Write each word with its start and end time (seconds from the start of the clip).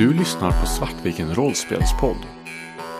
Du 0.00 0.12
lyssnar 0.12 0.60
på 0.60 0.66
Svartviken 0.66 1.34
rollspelspodd. 1.34 2.16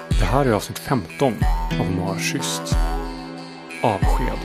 Det 0.08 0.24
här 0.24 0.46
är 0.46 0.52
avsnitt 0.52 0.78
15 0.78 1.32
av 1.80 1.92
Marschyst. 1.96 2.76
Avsked. 3.82 4.38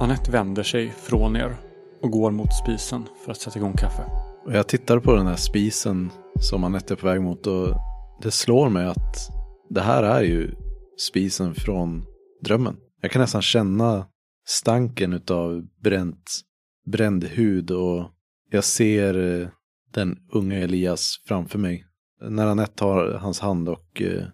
Anette 0.00 0.30
vänder 0.30 0.62
sig 0.62 0.90
från 0.90 1.36
er 1.36 1.56
och 2.02 2.10
går 2.10 2.30
mot 2.30 2.54
spisen 2.54 3.08
för 3.24 3.32
att 3.32 3.40
sätta 3.40 3.58
igång 3.58 3.72
kaffe. 3.72 4.02
Och 4.44 4.52
jag 4.52 4.68
tittar 4.68 4.98
på 4.98 5.14
den 5.14 5.26
här 5.26 5.36
spisen 5.36 6.10
som 6.40 6.64
Anette 6.64 6.94
är 6.94 6.96
på 6.96 7.06
väg 7.06 7.20
mot 7.20 7.46
och 7.46 7.74
det 8.22 8.30
slår 8.30 8.68
mig 8.68 8.86
att 8.86 9.30
det 9.70 9.80
här 9.80 10.02
är 10.02 10.22
ju 10.22 10.54
spisen 10.98 11.54
från 11.54 12.04
drömmen. 12.44 12.76
Jag 13.02 13.10
kan 13.10 13.22
nästan 13.22 13.42
känna 13.42 14.06
stanken 14.46 15.12
utav 15.12 15.62
bränt, 15.82 16.40
bränd 16.86 17.24
hud 17.24 17.70
och 17.70 18.10
jag 18.50 18.64
ser 18.64 19.40
eh, 19.40 19.48
den 19.92 20.18
unga 20.32 20.58
Elias 20.58 21.22
framför 21.26 21.58
mig. 21.58 21.86
När 22.28 22.46
Anette 22.46 22.74
tar 22.74 23.12
hans 23.12 23.40
hand 23.40 23.68
och 23.68 24.02
eh, 24.02 24.24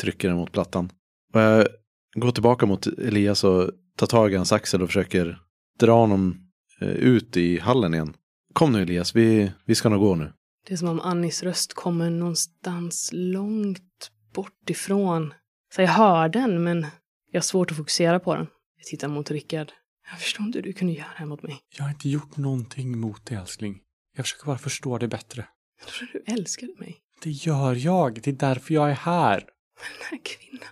trycker 0.00 0.28
den 0.28 0.36
mot 0.36 0.52
plattan. 0.52 0.90
Och 1.34 1.40
jag 1.40 1.66
går 2.14 2.30
tillbaka 2.30 2.66
mot 2.66 2.86
Elias 2.86 3.44
och 3.44 3.70
tar 3.96 4.06
tag 4.06 4.32
i 4.32 4.36
hans 4.36 4.52
axel 4.52 4.82
och 4.82 4.88
försöker 4.88 5.38
dra 5.78 5.92
honom 5.92 6.36
eh, 6.80 6.88
ut 6.88 7.36
i 7.36 7.58
hallen 7.58 7.94
igen. 7.94 8.14
Kom 8.52 8.72
nu 8.72 8.82
Elias, 8.82 9.16
vi, 9.16 9.52
vi 9.66 9.74
ska 9.74 9.88
nog 9.88 10.00
gå 10.00 10.14
nu. 10.14 10.32
Det 10.66 10.74
är 10.74 10.78
som 10.78 10.88
om 10.88 11.00
Annis 11.00 11.42
röst 11.42 11.74
kommer 11.74 12.10
någonstans 12.10 13.10
långt 13.12 14.10
bort 14.34 14.70
ifrån. 14.70 15.34
Så 15.74 15.82
jag 15.82 15.88
hör 15.88 16.28
den, 16.28 16.64
men 16.64 16.86
jag 17.30 17.40
har 17.40 17.42
svårt 17.42 17.70
att 17.70 17.76
fokusera 17.76 18.20
på 18.20 18.34
den. 18.34 18.46
Jag 18.76 18.86
tittar 18.86 19.08
mot 19.08 19.30
Rickard. 19.30 19.72
Jag 20.10 20.20
förstår 20.20 20.46
inte 20.46 20.58
hur 20.58 20.62
du 20.62 20.72
kunde 20.72 20.92
göra 20.92 21.08
det 21.08 21.18
här 21.18 21.26
mot 21.26 21.42
mig. 21.42 21.60
Jag 21.76 21.84
har 21.84 21.90
inte 21.90 22.08
gjort 22.08 22.36
någonting 22.36 22.98
mot 22.98 23.26
dig 23.26 23.38
älskling. 23.38 23.80
Jag 24.16 24.24
försöker 24.24 24.46
bara 24.46 24.58
förstå 24.58 24.98
dig 24.98 25.08
bättre. 25.08 25.48
Jag 25.80 25.88
trodde 25.88 26.12
du 26.12 26.32
älskade 26.32 26.72
mig. 26.78 26.98
Det 27.22 27.30
gör 27.30 27.74
jag. 27.74 28.22
Det 28.22 28.30
är 28.30 28.34
därför 28.34 28.74
jag 28.74 28.90
är 28.90 28.94
här. 28.94 29.38
Men 29.76 29.98
den 29.98 30.06
här 30.10 30.20
kvinnan. 30.24 30.68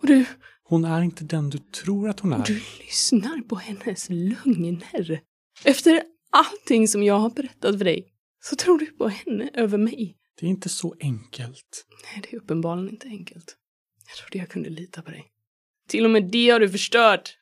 Och 0.00 0.06
du, 0.06 0.24
Hon 0.62 0.84
är 0.84 1.02
inte 1.02 1.24
den 1.24 1.50
du 1.50 1.58
tror 1.58 2.08
att 2.08 2.20
hon 2.20 2.32
är. 2.32 2.44
du 2.44 2.60
lyssnar 2.78 3.42
på 3.48 3.56
hennes 3.56 4.06
lögner. 4.10 5.20
Efter 5.64 6.02
allting 6.30 6.88
som 6.88 7.02
jag 7.02 7.18
har 7.18 7.30
berättat 7.30 7.78
för 7.78 7.84
dig 7.84 8.09
så 8.40 8.56
tror 8.56 8.78
du 8.78 8.86
på 8.86 9.08
henne 9.08 9.50
över 9.54 9.78
mig. 9.78 10.16
Det 10.40 10.46
är 10.46 10.50
inte 10.50 10.68
så 10.68 10.94
enkelt. 11.00 11.86
Nej, 12.04 12.22
det 12.22 12.36
är 12.36 12.40
uppenbarligen 12.40 12.90
inte 12.90 13.08
enkelt. 13.08 13.56
Jag 14.08 14.16
trodde 14.16 14.38
jag 14.38 14.48
kunde 14.48 14.70
lita 14.70 15.02
på 15.02 15.10
dig. 15.10 15.24
Till 15.88 16.04
och 16.04 16.10
med 16.10 16.30
det 16.30 16.50
har 16.50 16.60
du 16.60 16.70
förstört. 16.70 17.36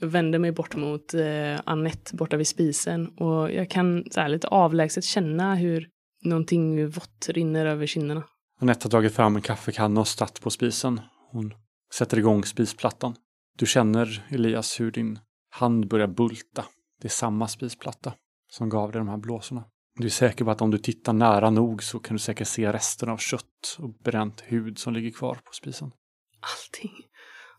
Jag 0.00 0.08
vänder 0.08 0.38
mig 0.38 0.52
bort 0.52 0.76
mot 0.76 1.14
eh, 1.14 1.60
Annette 1.64 2.16
borta 2.16 2.36
vid 2.36 2.48
spisen 2.48 3.08
och 3.08 3.52
jag 3.52 3.70
kan 3.70 4.04
så 4.10 4.20
här, 4.20 4.28
lite 4.28 4.48
avlägset 4.48 5.04
känna 5.04 5.54
hur 5.54 5.88
någonting 6.22 6.88
vått 6.88 7.28
rinner 7.28 7.66
över 7.66 7.86
kinderna. 7.86 8.24
Anette 8.60 8.84
har 8.86 8.90
dragit 8.90 9.14
fram 9.14 9.36
en 9.36 9.42
kaffekanna 9.42 10.00
och 10.00 10.08
satt 10.08 10.40
på 10.40 10.50
spisen. 10.50 11.00
Hon 11.30 11.54
sätter 11.94 12.18
igång 12.18 12.44
spisplattan. 12.44 13.14
Du 13.58 13.66
känner, 13.66 14.26
Elias, 14.30 14.80
hur 14.80 14.90
din 14.90 15.18
hand 15.50 15.88
börjar 15.88 16.06
bulta. 16.06 16.64
Det 17.00 17.08
är 17.08 17.10
samma 17.10 17.48
spisplatta 17.48 18.12
som 18.50 18.68
gav 18.68 18.92
dig 18.92 18.98
de 18.98 19.08
här 19.08 19.16
blåsorna. 19.16 19.64
Du 19.98 20.06
är 20.06 20.10
säker 20.10 20.44
på 20.44 20.50
att 20.50 20.62
om 20.62 20.70
du 20.70 20.78
tittar 20.78 21.12
nära 21.12 21.50
nog 21.50 21.82
så 21.82 21.98
kan 21.98 22.16
du 22.16 22.18
säkert 22.18 22.48
se 22.48 22.72
resten 22.72 23.08
av 23.08 23.16
kött 23.16 23.76
och 23.78 23.94
bränt 24.04 24.40
hud 24.46 24.78
som 24.78 24.92
ligger 24.92 25.10
kvar 25.10 25.34
på 25.34 25.52
spisen. 25.52 25.90
Allting, 26.40 26.92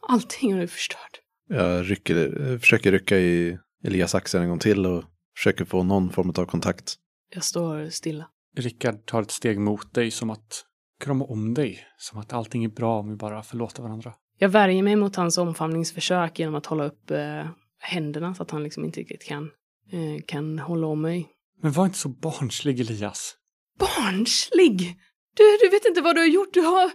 allting 0.07 0.53
har 0.53 0.59
du 0.59 0.67
förstört. 0.67 1.21
Jag 1.47 1.91
rycker, 1.91 2.57
försöker 2.57 2.91
rycka 2.91 3.17
i 3.17 3.57
Elias 3.83 4.15
axel 4.15 4.41
en 4.41 4.49
gång 4.49 4.59
till 4.59 4.85
och 4.85 5.03
försöker 5.37 5.65
få 5.65 5.83
någon 5.83 6.09
form 6.09 6.33
av 6.37 6.45
kontakt. 6.45 6.95
Jag 7.33 7.43
står 7.43 7.89
stilla. 7.89 8.27
Rickard 8.57 9.05
tar 9.05 9.21
ett 9.21 9.31
steg 9.31 9.59
mot 9.59 9.93
dig 9.93 10.11
som 10.11 10.29
att 10.29 10.65
krama 10.99 11.25
om 11.25 11.53
dig. 11.53 11.79
Som 11.97 12.19
att 12.19 12.33
allting 12.33 12.63
är 12.63 12.69
bra 12.69 12.99
om 12.99 13.09
vi 13.09 13.15
bara 13.15 13.43
förlåter 13.43 13.83
varandra. 13.83 14.13
Jag 14.37 14.49
värjer 14.49 14.83
mig 14.83 14.95
mot 14.95 15.15
hans 15.15 15.37
omfamningsförsök 15.37 16.39
genom 16.39 16.55
att 16.55 16.65
hålla 16.65 16.85
upp 16.85 17.11
eh, 17.11 17.45
händerna 17.79 18.35
så 18.35 18.43
att 18.43 18.51
han 18.51 18.63
liksom 18.63 18.85
inte 18.85 18.99
riktigt 18.99 19.23
kan, 19.23 19.51
eh, 19.91 20.23
kan 20.25 20.59
hålla 20.59 20.87
om 20.87 21.01
mig. 21.01 21.29
Men 21.61 21.71
var 21.71 21.85
inte 21.85 21.97
så 21.97 22.09
barnslig 22.09 22.79
Elias. 22.79 23.35
barnslig! 23.79 24.99
Du, 25.35 25.57
du 25.61 25.69
vet 25.69 25.85
inte 25.85 26.01
vad 26.01 26.15
du 26.15 26.19
har 26.19 26.27
gjort. 26.27 26.53
Du 26.53 26.61
har... 26.61 26.91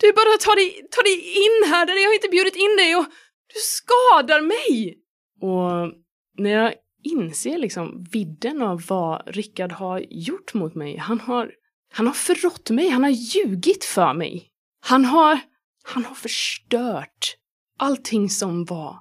Du 0.00 0.12
bara 0.12 0.38
tar 0.40 0.56
dig, 0.56 0.88
tar 0.90 1.02
dig 1.02 1.18
in 1.44 1.72
här 1.72 1.86
där 1.86 2.02
jag 2.04 2.14
inte 2.14 2.28
bjudit 2.28 2.56
in 2.56 2.76
dig 2.76 2.96
och 2.96 3.06
du 3.54 3.60
skadar 3.60 4.40
mig! 4.40 4.98
Och 5.40 5.94
när 6.38 6.50
jag 6.50 6.74
inser 7.02 7.58
liksom 7.58 8.06
vidden 8.12 8.62
av 8.62 8.82
vad 8.88 9.22
Rickard 9.26 9.72
har 9.72 10.04
gjort 10.10 10.54
mot 10.54 10.74
mig. 10.74 10.96
Han 10.96 11.20
har, 11.20 11.52
han 11.92 12.06
har 12.06 12.14
förrått 12.14 12.70
mig, 12.70 12.88
han 12.88 13.02
har 13.02 13.10
ljugit 13.10 13.84
för 13.84 14.14
mig. 14.14 14.48
Han 14.80 15.04
har, 15.04 15.40
han 15.82 16.04
har 16.04 16.14
förstört 16.14 17.36
allting 17.78 18.30
som 18.30 18.64
var 18.64 18.98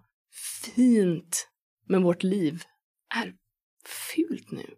fint 0.76 1.48
med 1.88 2.02
vårt 2.02 2.24
liv 2.24 2.64
är 3.16 3.34
fult 3.86 4.52
nu. 4.52 4.76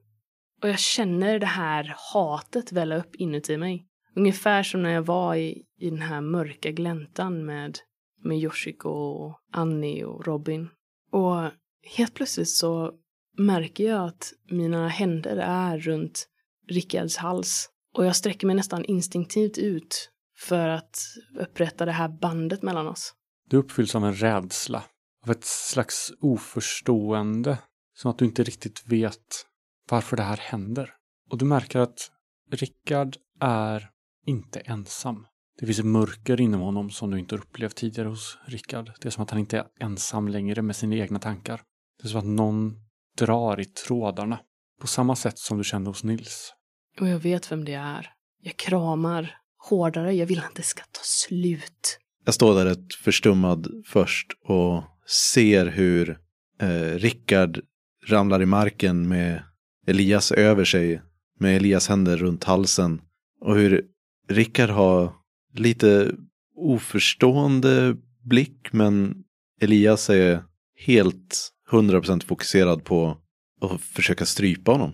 Och 0.62 0.70
jag 0.70 0.80
känner 0.80 1.40
det 1.40 1.46
här 1.46 1.96
hatet 2.14 2.72
välla 2.72 2.97
upp 2.97 3.16
inuti 3.16 3.58
mig. 3.58 3.86
Ungefär 4.16 4.64
som 4.64 4.84
när 4.84 4.90
jag 4.90 5.02
var 5.02 5.36
i, 5.36 5.64
i 5.80 5.90
den 5.90 6.02
här 6.02 6.22
mörka 6.22 6.72
gläntan 6.72 7.46
med, 7.46 7.80
med 8.24 8.38
Yoshiko 8.38 8.90
och 8.90 9.40
Annie 9.53 10.03
och 10.03 10.25
Robin. 10.25 10.70
Och 11.12 11.52
helt 11.96 12.14
plötsligt 12.14 12.50
så 12.50 12.92
märker 13.38 13.84
jag 13.84 14.08
att 14.08 14.34
mina 14.52 14.88
händer 14.88 15.38
är 15.38 15.80
runt 15.80 16.28
Rickards 16.70 17.18
hals. 17.18 17.70
Och 17.96 18.06
jag 18.06 18.16
sträcker 18.16 18.47
mig 18.47 18.56
nästan 18.56 18.86
instinktivt 18.86 19.58
ut 19.58 20.12
för 20.38 20.68
att 20.68 21.00
upprätta 21.40 21.86
det 21.86 21.91
här 21.91 22.09
bandet 22.09 22.62
mellan 22.62 22.88
oss. 22.88 23.14
Du 23.50 23.58
uppfylls 23.58 23.96
av 23.96 24.06
en 24.06 24.16
rädsla. 24.16 24.84
Av 25.26 25.31
ett 25.31 25.46
slags 25.46 26.12
oförstående. 26.22 27.58
Som 27.94 28.12
att 28.12 28.18
du 28.18 28.26
inte 28.26 28.44
riktigt 28.44 28.84
vet 28.88 29.46
varför 29.92 30.18
det 30.18 30.24
här 30.24 30.38
händer. 30.38 30.94
Och 31.30 31.38
du 31.38 31.46
märker 31.46 31.80
att 31.80 32.12
Rickard 32.52 33.18
är 33.40 33.90
inte 34.26 34.60
ensam. 34.60 35.26
Det 35.60 35.66
finns 35.66 35.80
ett 35.80 35.86
mörker 35.86 36.42
inom 36.42 36.62
honom 36.62 36.90
som 36.90 37.12
du 37.12 37.20
inte 37.20 37.36
upplevt 37.36 37.76
tidigare 37.76 38.10
hos 38.10 38.38
Rickard. 38.46 38.92
Det 39.02 39.08
är 39.08 39.12
som 39.12 39.24
att 39.24 39.30
han 39.30 39.40
inte 39.40 39.58
är 39.58 39.66
ensam 39.80 40.28
längre 40.28 40.62
med 40.62 40.76
sina 40.76 40.96
egna 40.96 41.20
tankar. 41.20 41.62
Det 42.02 42.08
är 42.08 42.10
som 42.10 42.20
att 42.20 42.26
någon 42.26 42.76
drar 43.18 43.60
i 43.60 43.66
trådarna. 43.66 44.40
På 44.82 44.88
samma 44.88 45.16
sätt 45.16 45.40
som 45.40 45.58
du 45.58 45.64
kände 45.64 45.90
hos 45.90 46.04
Nils. 46.04 46.54
Och 47.00 47.08
jag 47.08 47.20
vet 47.20 47.52
vem 47.52 47.66
det 47.66 47.74
är. 47.74 48.10
Jag 48.42 48.58
kramar 48.58 49.36
hårdare. 49.70 50.14
Jag 50.14 50.26
vill 50.26 50.40
att 50.40 50.56
det 50.56 50.64
ska 50.64 50.82
ta 50.82 51.02
slut. 51.04 52.00
Jag 52.26 52.34
står 52.34 52.56
där 52.56 52.66
ett 52.66 52.94
förstummad 53.04 53.68
först 53.86 54.28
och 54.44 54.84
ser 55.32 55.66
hur 55.66 56.20
eh, 56.62 56.94
Rickard 56.96 57.60
ramlar 58.08 58.42
i 58.42 58.46
marken 58.46 59.08
med 59.08 59.44
Elias 59.90 60.32
över 60.32 60.66
sig. 60.66 61.02
Med 61.40 61.56
Elias 61.56 61.88
händer 61.88 62.18
runt 62.18 62.44
halsen. 62.44 63.02
Och 63.42 63.56
hur 63.56 63.86
Rickard 64.30 64.70
har 64.70 65.14
lite 65.54 66.12
oförstående 66.56 67.96
blick 68.24 68.68
men 68.72 69.16
Elias 69.62 70.10
är 70.10 70.44
helt 70.86 71.50
100% 71.72 72.26
fokuserad 72.26 72.84
på 72.84 73.18
att 73.62 73.82
försöka 73.82 74.26
strypa 74.26 74.72
honom. 74.72 74.94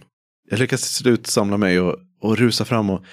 Jag 0.49 0.59
lyckas 0.59 0.81
till 0.81 1.03
slut 1.03 1.27
samla 1.27 1.57
mig 1.57 1.79
och, 1.79 1.95
och 2.21 2.37
rusa 2.37 2.65
fram 2.65 2.89
och 2.89 3.03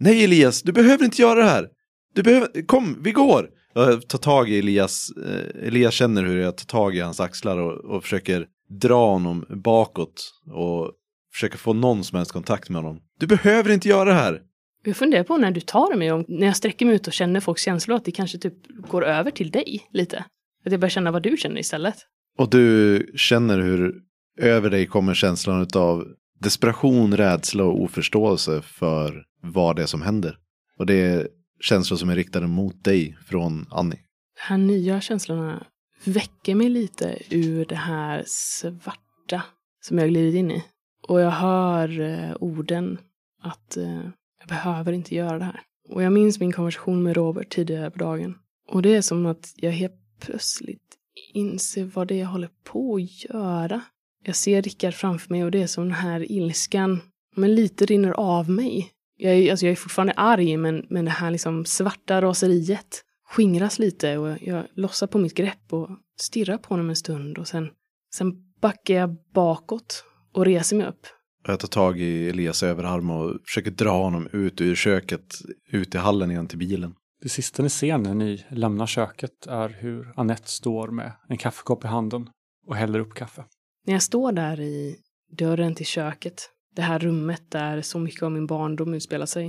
Nej 0.00 0.24
Elias, 0.24 0.62
du 0.62 0.72
behöver 0.72 1.04
inte 1.04 1.22
göra 1.22 1.40
det 1.40 1.50
här. 1.50 1.68
Du 2.14 2.22
behöver, 2.22 2.66
kom, 2.66 2.98
vi 3.02 3.12
går. 3.12 3.48
Jag 3.74 4.08
tar 4.08 4.18
tag 4.18 4.50
i 4.50 4.58
Elias, 4.58 5.10
eh, 5.26 5.66
Elias 5.66 5.94
känner 5.94 6.24
hur 6.24 6.38
jag 6.38 6.56
tar 6.56 6.64
tag 6.64 6.96
i 6.96 7.00
hans 7.00 7.20
axlar 7.20 7.58
och, 7.58 7.96
och 7.96 8.02
försöker 8.02 8.46
dra 8.68 9.10
honom 9.10 9.44
bakåt 9.48 10.32
och 10.52 10.92
försöker 11.32 11.58
få 11.58 11.72
någon 11.72 12.04
som 12.04 12.16
helst 12.16 12.32
kontakt 12.32 12.68
med 12.68 12.82
honom. 12.82 13.00
Du 13.18 13.26
behöver 13.26 13.70
inte 13.70 13.88
göra 13.88 14.04
det 14.04 14.14
här. 14.14 14.42
Jag 14.84 14.96
funderar 14.96 15.24
på 15.24 15.36
när 15.36 15.50
du 15.50 15.60
tar 15.60 15.94
mig, 15.94 16.12
om, 16.12 16.24
när 16.28 16.46
jag 16.46 16.56
sträcker 16.56 16.86
mig 16.86 16.94
ut 16.94 17.06
och 17.06 17.12
känner 17.12 17.40
folks 17.40 17.62
känslor, 17.62 17.96
att 17.96 18.04
det 18.04 18.12
kanske 18.12 18.38
typ 18.38 18.54
går 18.88 19.04
över 19.04 19.30
till 19.30 19.50
dig 19.50 19.88
lite. 19.92 20.24
Att 20.64 20.72
jag 20.72 20.80
börjar 20.80 20.90
känna 20.90 21.10
vad 21.10 21.22
du 21.22 21.36
känner 21.36 21.60
istället. 21.60 21.96
Och 22.38 22.50
du 22.50 23.12
känner 23.16 23.58
hur 23.60 23.94
över 24.38 24.70
dig 24.70 24.86
kommer 24.86 25.14
känslan 25.14 25.66
av 25.74 26.04
desperation, 26.40 27.16
rädsla 27.16 27.64
och 27.64 27.82
oförståelse 27.82 28.62
för 28.62 29.24
vad 29.42 29.76
det 29.76 29.82
är 29.82 29.86
som 29.86 30.02
händer. 30.02 30.38
Och 30.78 30.86
det 30.86 30.94
är 30.94 31.28
känslor 31.60 31.96
som 31.96 32.10
är 32.10 32.16
riktade 32.16 32.46
mot 32.46 32.84
dig 32.84 33.18
från 33.26 33.66
Annie. 33.70 34.00
De 34.36 34.40
här 34.40 34.58
nya 34.58 35.00
känslorna 35.00 35.66
väcker 36.04 36.54
mig 36.54 36.68
lite 36.68 37.18
ur 37.30 37.64
det 37.64 37.74
här 37.74 38.22
svarta 38.26 39.42
som 39.80 39.98
jag 39.98 40.08
glidit 40.08 40.34
in 40.34 40.50
i. 40.50 40.64
Och 41.08 41.20
jag 41.20 41.30
hör 41.30 42.00
eh, 42.00 42.36
orden 42.40 42.98
att, 43.42 43.76
eh, 43.76 44.02
jag 44.40 44.48
behöver 44.48 44.92
inte 44.92 45.14
göra 45.14 45.38
det 45.38 45.44
här. 45.44 45.60
Och 45.88 46.02
jag 46.02 46.12
minns 46.12 46.40
min 46.40 46.52
konversation 46.52 47.02
med 47.02 47.16
Robert 47.16 47.48
tidigare 47.48 47.90
på 47.90 47.98
dagen. 47.98 48.34
Och 48.68 48.82
det 48.82 48.96
är 48.96 49.02
som 49.02 49.26
att 49.26 49.52
jag 49.56 49.72
helt 49.72 50.00
plötsligt 50.20 50.96
inser 51.32 51.84
vad 51.84 52.08
det 52.08 52.14
är 52.14 52.18
jag 52.18 52.26
håller 52.26 52.50
på 52.64 52.94
att 52.94 53.24
göra. 53.24 53.80
Jag 54.24 54.36
ser 54.36 54.62
Rickard 54.62 54.94
framför 54.94 55.30
mig 55.30 55.44
och 55.44 55.50
det 55.50 55.62
är 55.62 55.66
som 55.66 55.84
den 55.84 55.92
här 55.92 56.32
ilskan, 56.32 57.00
men 57.36 57.54
lite 57.54 57.86
rinner 57.86 58.10
av 58.10 58.50
mig. 58.50 58.90
Jag 59.16 59.34
är, 59.34 59.50
alltså 59.50 59.66
jag 59.66 59.72
är 59.72 59.76
fortfarande 59.76 60.12
arg, 60.12 60.56
men, 60.56 60.86
men 60.90 61.04
det 61.04 61.10
här 61.10 61.30
liksom 61.30 61.64
svarta 61.64 62.22
raseriet 62.22 63.04
skingras 63.28 63.78
lite 63.78 64.18
och 64.18 64.38
jag 64.42 64.64
lossar 64.74 65.06
på 65.06 65.18
mitt 65.18 65.34
grepp 65.34 65.72
och 65.72 65.88
stirrar 66.20 66.58
på 66.58 66.68
honom 66.68 66.88
en 66.88 66.96
stund 66.96 67.38
och 67.38 67.48
sen, 67.48 67.70
sen 68.14 68.32
backar 68.60 68.94
jag 68.94 69.16
bakåt 69.34 70.04
och 70.32 70.44
reser 70.44 70.76
mig 70.76 70.86
upp. 70.86 71.06
Jag 71.46 71.60
tar 71.60 71.68
tag 71.68 72.00
i 72.00 72.28
Elias 72.28 72.62
överarm 72.62 73.10
och 73.10 73.40
försöker 73.46 73.70
dra 73.70 74.02
honom 74.02 74.28
ut 74.32 74.60
ur 74.60 74.74
köket, 74.74 75.34
ut 75.70 75.94
i 75.94 75.98
hallen 75.98 76.30
igen 76.30 76.46
till 76.46 76.58
bilen. 76.58 76.94
Det 77.22 77.28
sista 77.28 77.62
ni 77.62 77.68
ser 77.70 77.98
när 77.98 78.14
ni 78.14 78.44
lämnar 78.48 78.86
köket 78.86 79.46
är 79.46 79.68
hur 79.68 80.12
Annette 80.16 80.48
står 80.48 80.88
med 80.88 81.12
en 81.28 81.38
kaffekopp 81.38 81.84
i 81.84 81.86
handen 81.86 82.30
och 82.66 82.76
häller 82.76 82.98
upp 82.98 83.14
kaffe. 83.14 83.44
När 83.86 83.94
jag 83.94 84.02
står 84.02 84.32
där 84.32 84.60
i 84.60 84.96
dörren 85.38 85.74
till 85.74 85.86
köket, 85.86 86.50
det 86.76 86.82
här 86.82 86.98
rummet 86.98 87.50
där 87.50 87.82
så 87.82 87.98
mycket 87.98 88.22
av 88.22 88.32
min 88.32 88.46
barndom 88.46 88.94
utspelar 88.94 89.26
sig, 89.26 89.46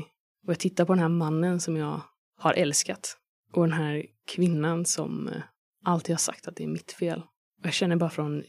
och 0.48 0.52
jag 0.52 0.60
tittar 0.60 0.86
på 0.86 0.94
den 0.94 1.02
här 1.02 1.10
mannen 1.10 1.60
som 1.60 1.78
jag 1.78 2.02
har 2.40 2.54
älskat 2.54 3.18
och 3.54 3.64
den 3.64 3.78
här 3.78 4.06
kvinnan 4.28 4.86
som 4.86 5.28
eh, 5.28 5.42
alltid 5.86 6.16
har 6.16 6.20
sagt 6.20 6.48
att 6.48 6.56
det 6.56 6.64
är 6.64 6.68
mitt 6.68 6.92
fel. 6.92 7.20
Och 7.60 7.66
jag 7.66 7.74
känner 7.74 7.96
bara 7.96 8.10
från 8.10 8.44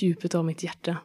djupet 0.00 0.34
av 0.34 0.44
mitt 0.44 0.62
hjärta 0.62 0.96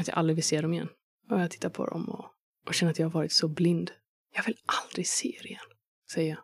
att 0.00 0.08
jag 0.08 0.18
aldrig 0.18 0.36
vill 0.36 0.44
se 0.44 0.60
dem 0.60 0.72
igen. 0.72 0.88
Och 1.30 1.40
jag 1.40 1.50
tittar 1.50 1.68
på 1.68 1.86
dem 1.86 2.04
och, 2.08 2.24
och 2.66 2.74
känner 2.74 2.90
att 2.90 2.98
jag 2.98 3.06
har 3.06 3.12
varit 3.12 3.32
så 3.32 3.48
blind. 3.48 3.90
Jag 4.34 4.44
vill 4.44 4.56
aldrig 4.84 5.06
se 5.06 5.28
er 5.28 5.46
igen, 5.46 5.60
säger 6.12 6.30
jag. 6.30 6.38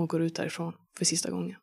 Och 0.00 0.08
går 0.08 0.22
ut 0.22 0.34
därifrån 0.34 0.72
för 0.98 1.04
sista 1.04 1.30
gången. 1.30 1.56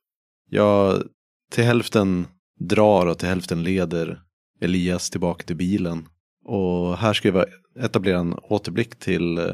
Jag 0.49 1.03
till 1.51 1.63
hälften 1.63 2.27
drar 2.59 3.05
och 3.05 3.19
till 3.19 3.27
hälften 3.27 3.63
leder 3.63 4.21
Elias 4.61 5.09
tillbaka 5.09 5.43
till 5.43 5.55
bilen. 5.55 6.07
Och 6.45 6.97
här 6.97 7.13
ska 7.13 7.27
jag 7.27 7.45
etablera 7.79 8.19
en 8.19 8.33
återblick 8.33 8.95
till 8.95 9.37
eh, 9.37 9.45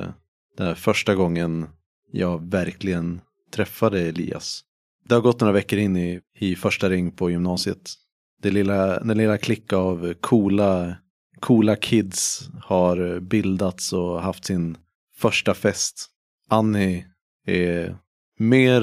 den 0.58 0.68
här 0.68 0.76
första 0.76 1.16
gången 1.16 1.68
jag 2.12 2.52
verkligen 2.52 3.22
träffade 3.52 4.02
Elias. 4.02 4.62
Det 5.08 5.16
har 5.16 5.22
gått 5.22 5.40
några 5.40 5.54
veckor 5.54 5.80
in 5.80 5.98
i, 5.98 6.22
i 6.40 6.56
första 6.56 6.90
ring 6.90 7.12
på 7.12 7.30
gymnasiet. 7.30 7.94
Det 8.42 8.52
lilla, 8.52 9.00
den 9.00 9.18
lilla 9.18 9.38
klick 9.38 9.74
av 9.74 10.14
coola, 10.14 10.96
coola 11.40 11.76
kids 11.76 12.50
har 12.64 13.20
bildats 13.20 13.94
och 13.94 14.22
haft 14.22 14.46
sin 14.46 14.78
första 15.18 15.54
fest. 15.54 16.08
Annie 16.50 17.06
är 17.46 17.98
mer 18.40 18.82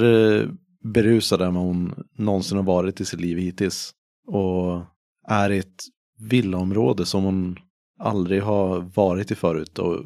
berusad 0.83 1.41
än 1.41 1.53
vad 1.53 1.63
hon 1.63 2.05
någonsin 2.17 2.57
har 2.57 2.63
varit 2.63 3.01
i 3.01 3.05
sitt 3.05 3.19
liv 3.19 3.37
hittills. 3.37 3.93
Och 4.27 4.85
är 5.27 5.49
i 5.49 5.57
ett 5.57 5.83
villaområde 6.19 7.05
som 7.05 7.23
hon 7.23 7.59
aldrig 7.99 8.43
har 8.43 8.79
varit 8.95 9.31
i 9.31 9.35
förut 9.35 9.79
och 9.79 9.99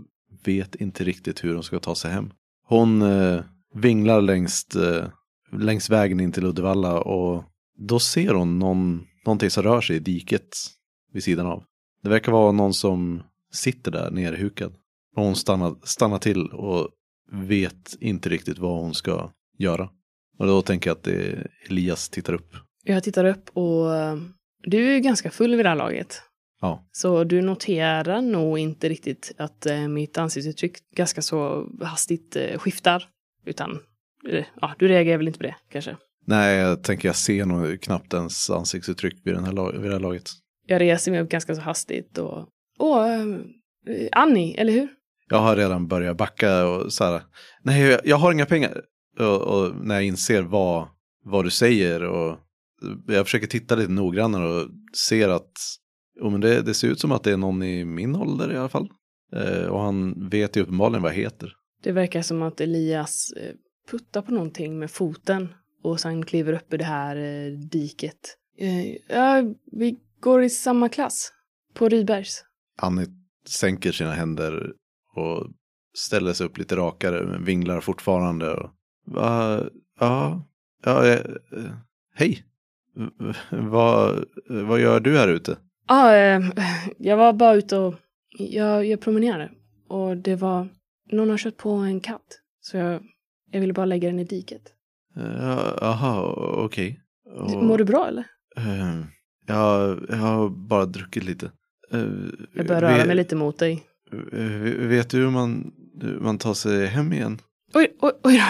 vet 0.44 0.76
inte 0.76 1.04
riktigt 1.04 1.44
hur 1.44 1.54
hon 1.54 1.64
ska 1.64 1.80
ta 1.80 1.96
sig 1.96 2.12
hem. 2.12 2.32
Hon 2.68 3.02
eh, 3.02 3.42
vinglar 3.74 4.22
längs, 4.22 4.68
eh, 4.76 5.08
längs 5.52 5.90
vägen 5.90 6.20
in 6.20 6.32
till 6.32 6.46
Uddevalla 6.46 7.00
och 7.00 7.44
då 7.78 8.00
ser 8.00 8.34
hon 8.34 8.60
någon, 8.60 9.08
någonting 9.26 9.50
som 9.50 9.64
rör 9.64 9.82
sig 9.82 9.96
i 9.96 10.00
diket 10.00 10.48
vid 11.14 11.24
sidan 11.24 11.46
av. 11.46 11.64
Det 12.04 12.10
verkar 12.10 12.32
vara 12.32 12.52
någon 12.52 12.74
som 12.74 13.24
sitter 13.54 13.92
där 13.92 14.12
nerhukad. 14.12 14.74
Och 15.16 15.24
hon 15.24 15.36
stannar, 15.36 15.76
stannar 15.84 16.20
till 16.20 16.48
och 16.48 16.90
vet 17.32 17.98
inte 18.00 18.30
riktigt 18.30 18.58
vad 18.58 18.82
hon 18.82 18.94
ska 18.94 19.32
göra. 19.58 19.90
Och 20.40 20.48
då 20.48 20.62
tänker 20.62 20.90
jag 20.90 20.98
att 20.98 21.04
det 21.04 21.48
Elias 21.70 22.10
tittar 22.10 22.34
upp. 22.34 22.56
Jag 22.84 23.04
tittar 23.04 23.26
upp 23.26 23.50
och 23.54 23.96
eh, 23.96 24.18
du 24.64 24.96
är 24.96 25.00
ganska 25.00 25.32
full 25.32 25.56
vid 25.56 25.66
det 25.66 25.70
här 25.70 25.76
laget. 25.76 26.22
Ja. 26.62 26.88
Så 26.92 27.24
du 27.24 27.42
noterar 27.42 28.22
nog 28.22 28.60
inte 28.60 28.90
riktigt 28.90 29.32
att 29.38 29.66
eh, 29.66 29.88
mitt 29.88 30.18
ansiktsuttryck 30.18 30.78
ganska 30.96 31.22
så 31.22 31.68
hastigt 31.82 32.36
eh, 32.36 32.58
skiftar. 32.60 33.04
Utan, 33.46 33.80
ja, 34.62 34.76
du 34.80 34.88
reagerar 34.88 35.18
väl 35.18 35.28
inte 35.28 35.40
på 35.40 35.44
det 35.44 35.56
kanske? 35.70 35.98
Nej, 36.26 36.58
jag 36.58 36.84
tänker 36.84 37.10
jag 37.10 37.16
ser 37.16 37.46
nog 37.46 37.82
knappt 37.82 38.14
ens 38.14 38.50
ansiktsuttryck 38.50 39.16
vid, 39.24 39.34
den 39.34 39.44
här, 39.44 39.72
vid 39.72 39.90
det 39.90 39.94
här 39.94 40.00
laget. 40.00 40.32
Jag 40.68 40.82
reser 40.82 41.12
mig 41.12 41.22
upp 41.22 41.30
ganska 41.30 41.56
så 41.56 41.62
hastigt 41.62 42.18
och... 42.18 42.48
Åh, 42.80 43.22
eh, 43.22 44.08
Annie, 44.12 44.56
eller 44.58 44.74
hur? 44.74 44.88
Jag 45.30 45.38
har 45.38 45.56
redan 45.56 45.88
börjat 45.88 46.18
backa 46.18 46.68
och 46.68 46.94
så 46.94 47.04
här, 47.04 47.22
nej 47.64 47.82
jag, 47.82 48.02
jag 48.04 48.18
har 48.18 48.32
inga 48.32 48.46
pengar. 48.46 48.82
Och, 49.20 49.42
och 49.42 49.76
när 49.86 49.96
jag 49.96 50.04
inser 50.04 50.42
vad, 50.42 50.88
vad 51.24 51.46
du 51.46 51.50
säger 51.50 52.04
och 52.04 52.38
jag 53.08 53.26
försöker 53.26 53.48
titta 53.48 53.76
lite 53.76 53.92
noggrannare 53.92 54.48
och 54.48 54.70
ser 54.98 55.30
att 55.30 55.52
oh, 56.22 56.32
men 56.32 56.42
det, 56.42 56.62
det 56.62 56.74
ser 56.74 56.88
ut 56.88 57.00
som 57.00 57.12
att 57.12 57.24
det 57.24 57.32
är 57.32 57.38
någon 57.38 57.64
i 57.64 57.86
min 57.86 58.16
ålder 58.16 58.54
i 58.54 58.58
alla 58.58 58.70
fall. 58.70 58.90
Eh, 59.34 59.68
och 59.68 59.80
han 59.80 60.30
vet 60.30 60.58
ju 60.58 60.62
uppenbarligen 60.62 61.02
vad 61.02 61.12
jag 61.12 61.18
heter. 61.18 61.54
Det 61.84 61.92
verkar 61.92 62.22
som 62.22 62.42
att 62.42 62.62
Elias 62.62 63.32
eh, 63.32 63.54
puttar 63.92 64.22
på 64.22 64.32
någonting 64.32 64.80
med 64.80 64.92
foten 64.92 65.48
och 65.84 66.00
sen 66.00 66.26
kliver 66.26 66.54
upp 66.54 66.74
i 66.74 66.78
det 66.78 66.84
här 66.84 67.16
eh, 67.16 67.52
diket. 67.52 68.38
Eh, 68.58 68.96
ja, 69.10 69.44
vi 69.72 69.98
går 70.20 70.44
i 70.44 70.50
samma 70.50 70.90
klass. 70.90 71.32
På 71.74 71.90
Rydbergs. 71.90 72.44
Annie 72.82 73.06
sänker 73.48 73.92
sina 73.92 74.12
händer 74.12 74.72
och 75.16 75.48
ställer 75.98 76.34
sig 76.34 76.46
upp 76.46 76.58
lite 76.58 76.76
rakare 76.76 77.26
men 77.26 77.44
vinglar 77.46 77.82
fortfarande. 77.82 78.54
Och, 78.54 78.70
Va, 79.06 79.60
ja, 80.00 80.44
ja, 80.84 81.06
eh, 81.08 81.14
eh, 81.54 81.72
hej. 82.16 82.44
V- 83.52 84.14
Vad, 84.50 84.80
gör 84.80 85.00
du 85.00 85.18
här 85.18 85.28
ute? 85.28 85.58
Ja, 85.88 86.16
eh, 86.16 86.42
jag 86.98 87.18
var 87.18 87.34
bara 87.34 87.54
ute 87.56 87.78
och... 87.78 87.96
Jag, 88.40 88.86
jag 88.86 89.02
promenerade. 89.02 89.52
Och 89.88 90.18
det 90.18 90.36
var... 90.36 90.68
Någon 91.12 91.30
har 91.30 91.38
kört 91.38 91.58
på 91.58 91.70
en 91.70 92.00
katt. 92.00 92.40
Så 92.62 92.78
jag, 92.78 93.04
jag 93.52 93.60
ville 93.62 93.74
bara 93.74 93.86
lägga 93.86 94.10
den 94.10 94.20
i 94.20 94.24
diket. 94.24 94.62
Ja, 95.16 95.78
Jaha, 95.82 96.34
okej. 96.66 97.00
Och- 97.26 97.64
Mår 97.64 97.78
du 97.78 97.86
bra 97.86 98.08
eller? 98.08 98.24
Eh, 98.58 99.04
jag, 99.48 100.06
jag 100.10 100.16
har 100.18 100.50
bara 100.50 100.86
druckit 100.86 101.24
lite. 101.24 101.46
Eh, 101.92 102.00
Jag 102.54 102.68
börjar 102.68 102.82
röra 102.82 103.06
mig 103.06 103.16
lite 103.16 103.36
mot 103.36 103.60
dig. 103.60 103.84
eh, 104.34 104.40
Vet 104.88 105.10
du 105.10 105.18
hur 105.18 105.30
man, 105.30 105.72
hur 106.02 106.20
man 106.20 106.38
tar 106.38 106.54
sig 106.54 106.86
hem 106.86 107.14
igen? 107.14 107.40
Oj, 107.74 107.98
oj, 108.00 108.12
oj. 108.24 108.42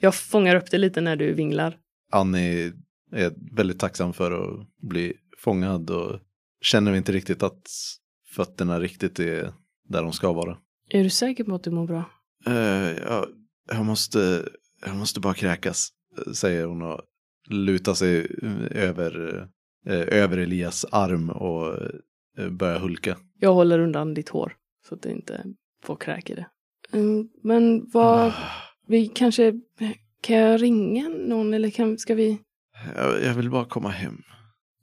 Jag 0.00 0.14
fångar 0.14 0.56
upp 0.56 0.70
det 0.70 0.78
lite 0.78 1.00
när 1.00 1.16
du 1.16 1.32
vinglar. 1.32 1.76
Annie 2.12 2.72
är 3.12 3.32
väldigt 3.56 3.78
tacksam 3.78 4.12
för 4.12 4.30
att 4.32 4.66
bli 4.82 5.12
fångad 5.38 5.90
och 5.90 6.20
känner 6.60 6.94
inte 6.94 7.12
riktigt 7.12 7.42
att 7.42 7.68
fötterna 8.34 8.80
riktigt 8.80 9.18
är 9.20 9.52
där 9.88 10.02
de 10.02 10.12
ska 10.12 10.32
vara. 10.32 10.56
Är 10.90 11.02
du 11.04 11.10
säker 11.10 11.44
på 11.44 11.54
att 11.54 11.64
du 11.64 11.70
mår 11.70 11.86
bra? 11.86 12.04
Eh, 12.46 12.52
jag, 13.06 13.26
jag, 13.72 13.84
måste, 13.84 14.48
jag 14.86 14.96
måste 14.96 15.20
bara 15.20 15.34
kräkas, 15.34 15.88
säger 16.34 16.64
hon 16.64 16.82
och 16.82 17.00
lutar 17.48 17.94
sig 17.94 18.26
över, 18.70 19.36
eh, 19.38 19.44
över 19.86 20.38
Elias 20.38 20.86
arm 20.92 21.30
och 21.30 21.74
eh, 22.38 22.50
börjar 22.50 22.78
hulka. 22.78 23.16
Jag 23.38 23.54
håller 23.54 23.78
undan 23.78 24.14
ditt 24.14 24.28
hår. 24.28 24.56
Så 24.88 24.94
att 24.94 25.02
det 25.02 25.10
inte 25.10 25.44
får 25.82 25.96
kräk 25.96 26.30
i 26.30 26.34
det. 26.34 26.46
Mm, 26.92 27.28
men 27.42 27.90
vad... 27.92 28.32
Vi 28.86 29.08
kanske... 29.08 29.60
Kan 30.20 30.36
jag 30.36 30.62
ringa 30.62 31.08
någon 31.08 31.54
eller 31.54 31.70
kan, 31.70 31.98
ska 31.98 32.14
vi... 32.14 32.38
Jag, 32.96 33.22
jag 33.24 33.34
vill 33.34 33.50
bara 33.50 33.64
komma 33.64 33.88
hem. 33.88 34.22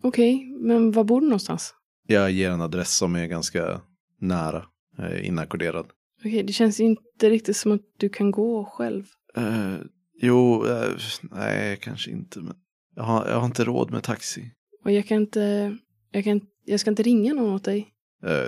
Okej, 0.04 0.46
men 0.60 0.92
var 0.92 1.04
bor 1.04 1.22
du 1.22 1.28
någonstans? 1.28 1.74
Jag 2.08 2.32
ger 2.32 2.52
en 2.52 2.62
adress 2.62 2.98
som 2.98 3.16
är 3.16 3.28
ganska 3.28 3.82
nära, 4.20 4.66
eh, 5.00 5.28
inackorderad. 5.28 5.86
Okej, 6.20 6.44
det 6.44 6.54
känns 6.54 6.80
inte 6.80 7.30
riktigt 7.30 7.58
som 7.58 7.72
att 7.72 7.82
du 7.98 8.10
kan 8.10 8.32
gå 8.32 8.66
själv. 8.66 9.04
Eh, 9.36 9.76
jo, 10.22 10.66
eh, 10.66 10.90
nej, 11.22 11.78
kanske 11.82 12.12
inte. 12.12 12.40
Men 12.40 12.56
jag 12.96 13.04
har, 13.04 13.28
jag 13.28 13.40
har 13.40 13.46
inte 13.46 13.64
råd 13.64 13.92
med 13.92 14.04
taxi. 14.04 14.52
Och 14.88 14.94
jag 14.94 15.06
kan 15.08 15.18
inte... 15.18 15.78
Jag, 16.12 16.24
kan, 16.24 16.42
jag 16.66 16.80
ska 16.80 16.90
inte 16.90 17.04
ringa 17.04 17.34
någon 17.34 17.54
åt 17.54 17.64
dig. 17.64 17.88
Eh, 18.26 18.48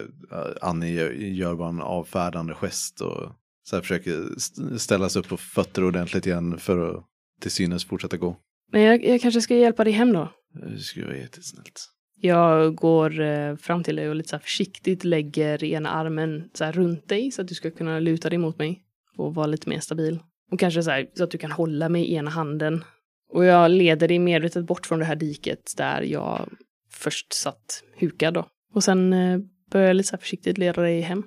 Annie 0.62 0.94
gör, 0.94 1.12
gör 1.12 1.56
bara 1.56 1.70
en 1.70 1.82
avfärdande 1.82 2.54
gest 2.54 3.02
och 3.02 3.32
så 3.64 3.82
försöker 3.82 4.36
st- 4.38 4.80
ställa 4.80 5.10
sig 5.10 5.20
upp 5.20 5.28
på 5.28 5.38
fötter 5.38 5.84
ordentligt 5.84 6.26
igen 6.28 6.58
för 6.58 6.90
att 6.98 7.06
till 7.42 7.52
synes 7.52 7.86
fortsätta 7.86 8.18
gå. 8.18 8.36
Men 8.72 8.82
jag, 8.82 9.06
jag 9.06 9.22
kanske 9.22 9.42
ska 9.42 9.56
hjälpa 9.56 9.84
dig 9.84 9.94
hem 9.94 10.14
då. 10.14 10.22
Eh, 10.22 10.70
Det 10.72 10.80
skulle 10.80 11.06
vara 11.06 11.18
jättesnällt. 11.18 11.90
Jag 12.22 12.76
går 12.76 13.22
eh, 13.22 13.56
fram 13.56 13.84
till 13.84 13.96
dig 13.96 14.10
och 14.10 14.16
lite 14.16 14.30
så 14.30 14.40
försiktigt 14.40 15.04
lägger 15.04 15.64
ena 15.64 15.90
armen 15.90 16.50
så 16.54 16.72
runt 16.72 17.08
dig 17.10 17.32
så 17.32 17.42
att 17.42 17.48
du 17.48 17.56
ska 17.56 17.72
kunna 17.72 18.00
luta 18.00 18.30
dig 18.30 18.38
mot 18.38 18.58
mig 18.58 18.84
och 19.18 19.36
vara 19.36 19.48
lite 19.48 19.70
mer 19.70 19.80
stabil. 19.80 20.20
Och 20.52 20.60
kanske 20.60 20.84
så, 20.84 20.90
här, 20.92 21.08
så 21.14 21.24
att 21.24 21.32
du 21.32 21.38
kan 21.38 21.52
hålla 21.52 21.90
mig 21.90 22.04
i 22.06 22.14
ena 22.14 22.30
handen. 22.32 22.84
Och 23.30 23.46
jag 23.46 23.72
leder 23.72 24.08
dig 24.08 24.20
medvetet 24.20 24.66
bort 24.66 24.86
från 24.86 25.00
det 25.00 25.06
här 25.06 25.16
diket 25.16 25.74
där 25.78 26.02
jag 26.02 26.50
först 26.92 27.34
satt 27.34 27.84
hukad 27.98 28.34
då. 28.34 28.48
Och 28.74 28.84
sen 28.84 29.14
eh, 29.14 29.40
börjar 29.72 29.88
jag 29.88 29.96
lite 29.96 30.10
så 30.10 30.16
här 30.16 30.22
försiktigt 30.22 30.58
leda 30.58 30.82
dig 30.82 31.02
hem. 31.02 31.24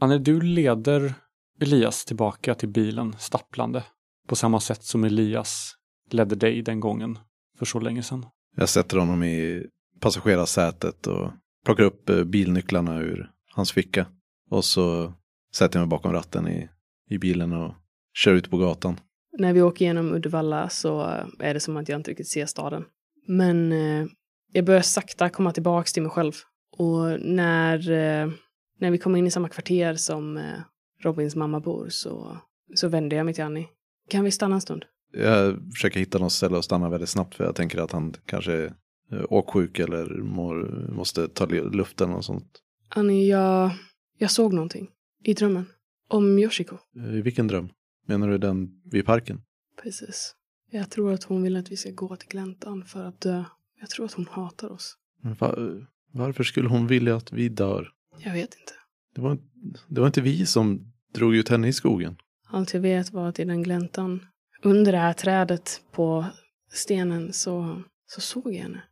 Anne, 0.00 0.18
du 0.18 0.40
leder 0.40 1.14
Elias 1.60 2.04
tillbaka 2.04 2.54
till 2.54 2.68
bilen 2.68 3.14
stapplande. 3.18 3.84
På 4.28 4.36
samma 4.36 4.60
sätt 4.60 4.84
som 4.84 5.04
Elias 5.04 5.74
ledde 6.10 6.34
dig 6.34 6.62
den 6.62 6.80
gången 6.80 7.18
för 7.58 7.66
så 7.66 7.80
länge 7.80 8.02
sedan. 8.02 8.26
Jag 8.56 8.68
sätter 8.68 8.98
honom 8.98 9.22
i 9.22 9.66
passagerarsätet 10.00 11.06
och 11.06 11.32
plockar 11.64 11.84
upp 11.84 12.08
eh, 12.08 12.24
bilnycklarna 12.24 12.98
ur 12.98 13.30
hans 13.52 13.72
ficka. 13.72 14.06
Och 14.50 14.64
så 14.64 15.12
sätter 15.54 15.78
jag 15.78 15.86
mig 15.86 15.90
bakom 15.90 16.12
ratten 16.12 16.48
i, 16.48 16.68
i 17.10 17.18
bilen 17.18 17.52
och 17.52 17.74
kör 18.14 18.32
ut 18.32 18.50
på 18.50 18.58
gatan. 18.58 19.00
När 19.38 19.52
vi 19.52 19.62
åker 19.62 19.84
genom 19.84 20.14
Uddevalla 20.14 20.68
så 20.68 21.00
är 21.38 21.54
det 21.54 21.60
som 21.60 21.76
att 21.76 21.88
jag 21.88 21.98
inte 21.98 22.10
riktigt 22.10 22.28
ser 22.28 22.46
staden. 22.46 22.84
Men 23.26 23.72
eh, 23.72 24.06
jag 24.52 24.64
börjar 24.64 24.82
sakta 24.82 25.28
komma 25.28 25.52
tillbaks 25.52 25.92
till 25.92 26.02
mig 26.02 26.10
själv. 26.10 26.32
Och 26.76 27.20
när, 27.20 27.90
eh, 27.90 28.30
när 28.78 28.90
vi 28.90 28.98
kommer 28.98 29.18
in 29.18 29.26
i 29.26 29.30
samma 29.30 29.48
kvarter 29.48 29.94
som 29.94 30.36
eh, 30.36 30.60
Robins 31.02 31.36
mamma 31.36 31.60
bor 31.60 31.88
så, 31.88 32.38
så 32.74 32.88
vänder 32.88 33.16
jag 33.16 33.24
mig 33.24 33.34
till 33.34 33.44
Annie. 33.44 33.68
Kan 34.08 34.24
vi 34.24 34.30
stanna 34.30 34.54
en 34.54 34.60
stund? 34.60 34.84
Jag 35.12 35.72
försöker 35.74 36.00
hitta 36.00 36.18
något 36.18 36.32
ställe 36.32 36.58
att 36.58 36.64
stanna 36.64 36.88
väldigt 36.88 37.08
snabbt 37.08 37.34
för 37.34 37.44
jag 37.44 37.54
tänker 37.54 37.78
att 37.78 37.92
han 37.92 38.14
kanske 38.26 38.52
är 38.52 38.72
eh, 39.12 39.24
åksjuk 39.28 39.78
eller 39.78 40.06
mår, 40.06 40.88
måste 40.92 41.28
ta 41.28 41.46
luften 41.46 42.10
och 42.10 42.24
sånt. 42.24 42.62
Annie, 42.88 43.30
jag, 43.30 43.70
jag 44.18 44.30
såg 44.30 44.52
någonting 44.52 44.90
i 45.24 45.34
drömmen. 45.34 45.66
Om 46.08 46.38
Yoshiko. 46.38 46.76
I 46.94 47.20
vilken 47.20 47.46
dröm? 47.46 47.68
Menar 48.06 48.28
du 48.28 48.38
den 48.38 48.80
vid 48.84 49.06
parken? 49.06 49.42
Precis. 49.82 50.34
Jag 50.70 50.90
tror 50.90 51.12
att 51.12 51.24
hon 51.24 51.42
vill 51.42 51.56
att 51.56 51.70
vi 51.70 51.76
ska 51.76 51.90
gå 51.90 52.16
till 52.16 52.28
gläntan 52.28 52.84
för 52.84 53.04
att 53.04 53.20
dö. 53.20 53.44
Jag 53.80 53.90
tror 53.90 54.06
att 54.06 54.12
hon 54.12 54.26
hatar 54.30 54.72
oss. 54.72 54.96
Men 55.22 55.34
va, 55.34 55.54
varför 56.12 56.44
skulle 56.44 56.68
hon 56.68 56.86
vilja 56.86 57.16
att 57.16 57.32
vi 57.32 57.48
dör? 57.48 57.92
Jag 58.18 58.32
vet 58.32 58.54
inte. 58.60 58.72
Det 59.14 59.20
var, 59.20 59.38
det 59.88 60.00
var 60.00 60.06
inte 60.06 60.20
vi 60.20 60.46
som 60.46 60.92
drog 61.14 61.34
ut 61.34 61.48
henne 61.48 61.68
i 61.68 61.72
skogen. 61.72 62.16
Allt 62.48 62.74
jag 62.74 62.80
vet 62.80 63.12
var 63.12 63.28
att 63.28 63.38
i 63.38 63.44
den 63.44 63.62
gläntan, 63.62 64.26
under 64.62 64.92
det 64.92 64.98
här 64.98 65.12
trädet 65.12 65.82
på 65.92 66.26
stenen 66.72 67.32
så, 67.32 67.82
så 68.06 68.20
såg 68.20 68.54
jag 68.54 68.62
henne. 68.62 68.82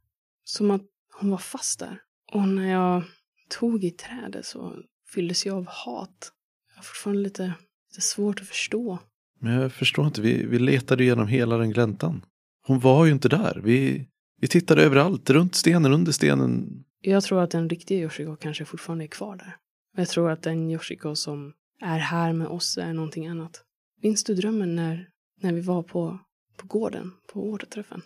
Som 0.44 0.70
att 0.70 0.82
hon 1.20 1.30
var 1.30 1.38
fast 1.38 1.78
där. 1.78 2.00
Och 2.32 2.48
när 2.48 2.70
jag 2.70 3.02
tog 3.48 3.84
i 3.84 3.90
trädet 3.90 4.46
så 4.46 4.82
fylldes 5.14 5.46
jag 5.46 5.56
av 5.56 5.66
hat. 5.66 6.32
Jag 6.68 6.76
har 6.76 6.82
fortfarande 6.82 7.22
lite, 7.22 7.54
lite 7.94 8.06
svårt 8.06 8.40
att 8.40 8.46
förstå. 8.46 8.98
Men 9.38 9.52
jag 9.52 9.72
förstår 9.72 10.06
inte, 10.06 10.20
vi, 10.20 10.46
vi 10.46 10.58
letade 10.58 11.04
igenom 11.04 11.28
hela 11.28 11.58
den 11.58 11.70
gläntan. 11.70 12.24
Hon 12.66 12.80
var 12.80 13.04
ju 13.04 13.12
inte 13.12 13.28
där. 13.28 13.60
Vi, 13.64 14.08
vi 14.40 14.48
tittade 14.48 14.82
överallt, 14.82 15.30
runt 15.30 15.54
stenen, 15.54 15.92
under 15.92 16.12
stenen. 16.12 16.84
Jag 17.00 17.22
tror 17.24 17.42
att 17.42 17.50
den 17.50 17.68
riktiga 17.68 17.98
Yoshiko 17.98 18.36
kanske 18.36 18.64
fortfarande 18.64 19.04
är 19.04 19.08
kvar 19.08 19.36
där. 19.36 19.56
Jag 19.96 20.08
tror 20.08 20.30
att 20.30 20.42
den 20.42 20.70
Yoshiko 20.70 21.14
som 21.14 21.52
är 21.80 21.98
här 21.98 22.32
med 22.32 22.46
oss 22.46 22.78
är 22.78 22.92
någonting 22.92 23.26
annat. 23.26 23.62
Minns 24.02 24.24
du 24.24 24.34
drömmen 24.34 24.76
när, 24.76 25.08
när 25.40 25.52
vi 25.52 25.60
var 25.60 25.82
på, 25.82 26.18
på 26.56 26.66
gården, 26.66 27.12
på 27.32 27.50
återträffen? 27.50 28.02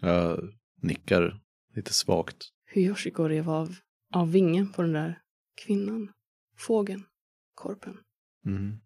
Jag 0.00 0.54
nickar 0.82 1.40
lite 1.74 1.92
svagt. 1.92 2.48
Hur 2.66 2.82
Yoshiko 2.82 3.22
rev 3.22 3.50
av, 3.50 3.76
av 4.14 4.32
vingen 4.32 4.72
på 4.72 4.82
den 4.82 4.92
där 4.92 5.18
kvinnan, 5.66 6.12
fågeln, 6.56 7.04
korpen. 7.54 7.96
Mm. 8.46 8.78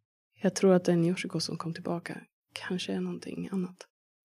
Jag 0.42 0.54
tror 0.54 0.74
att 0.74 0.84
den 0.84 1.04
Yoshiko 1.04 1.40
som 1.40 1.56
kom 1.56 1.74
tillbaka 1.74 2.20
kanske 2.52 2.92
är 2.92 3.00
någonting 3.00 3.48
annat. 3.52 3.76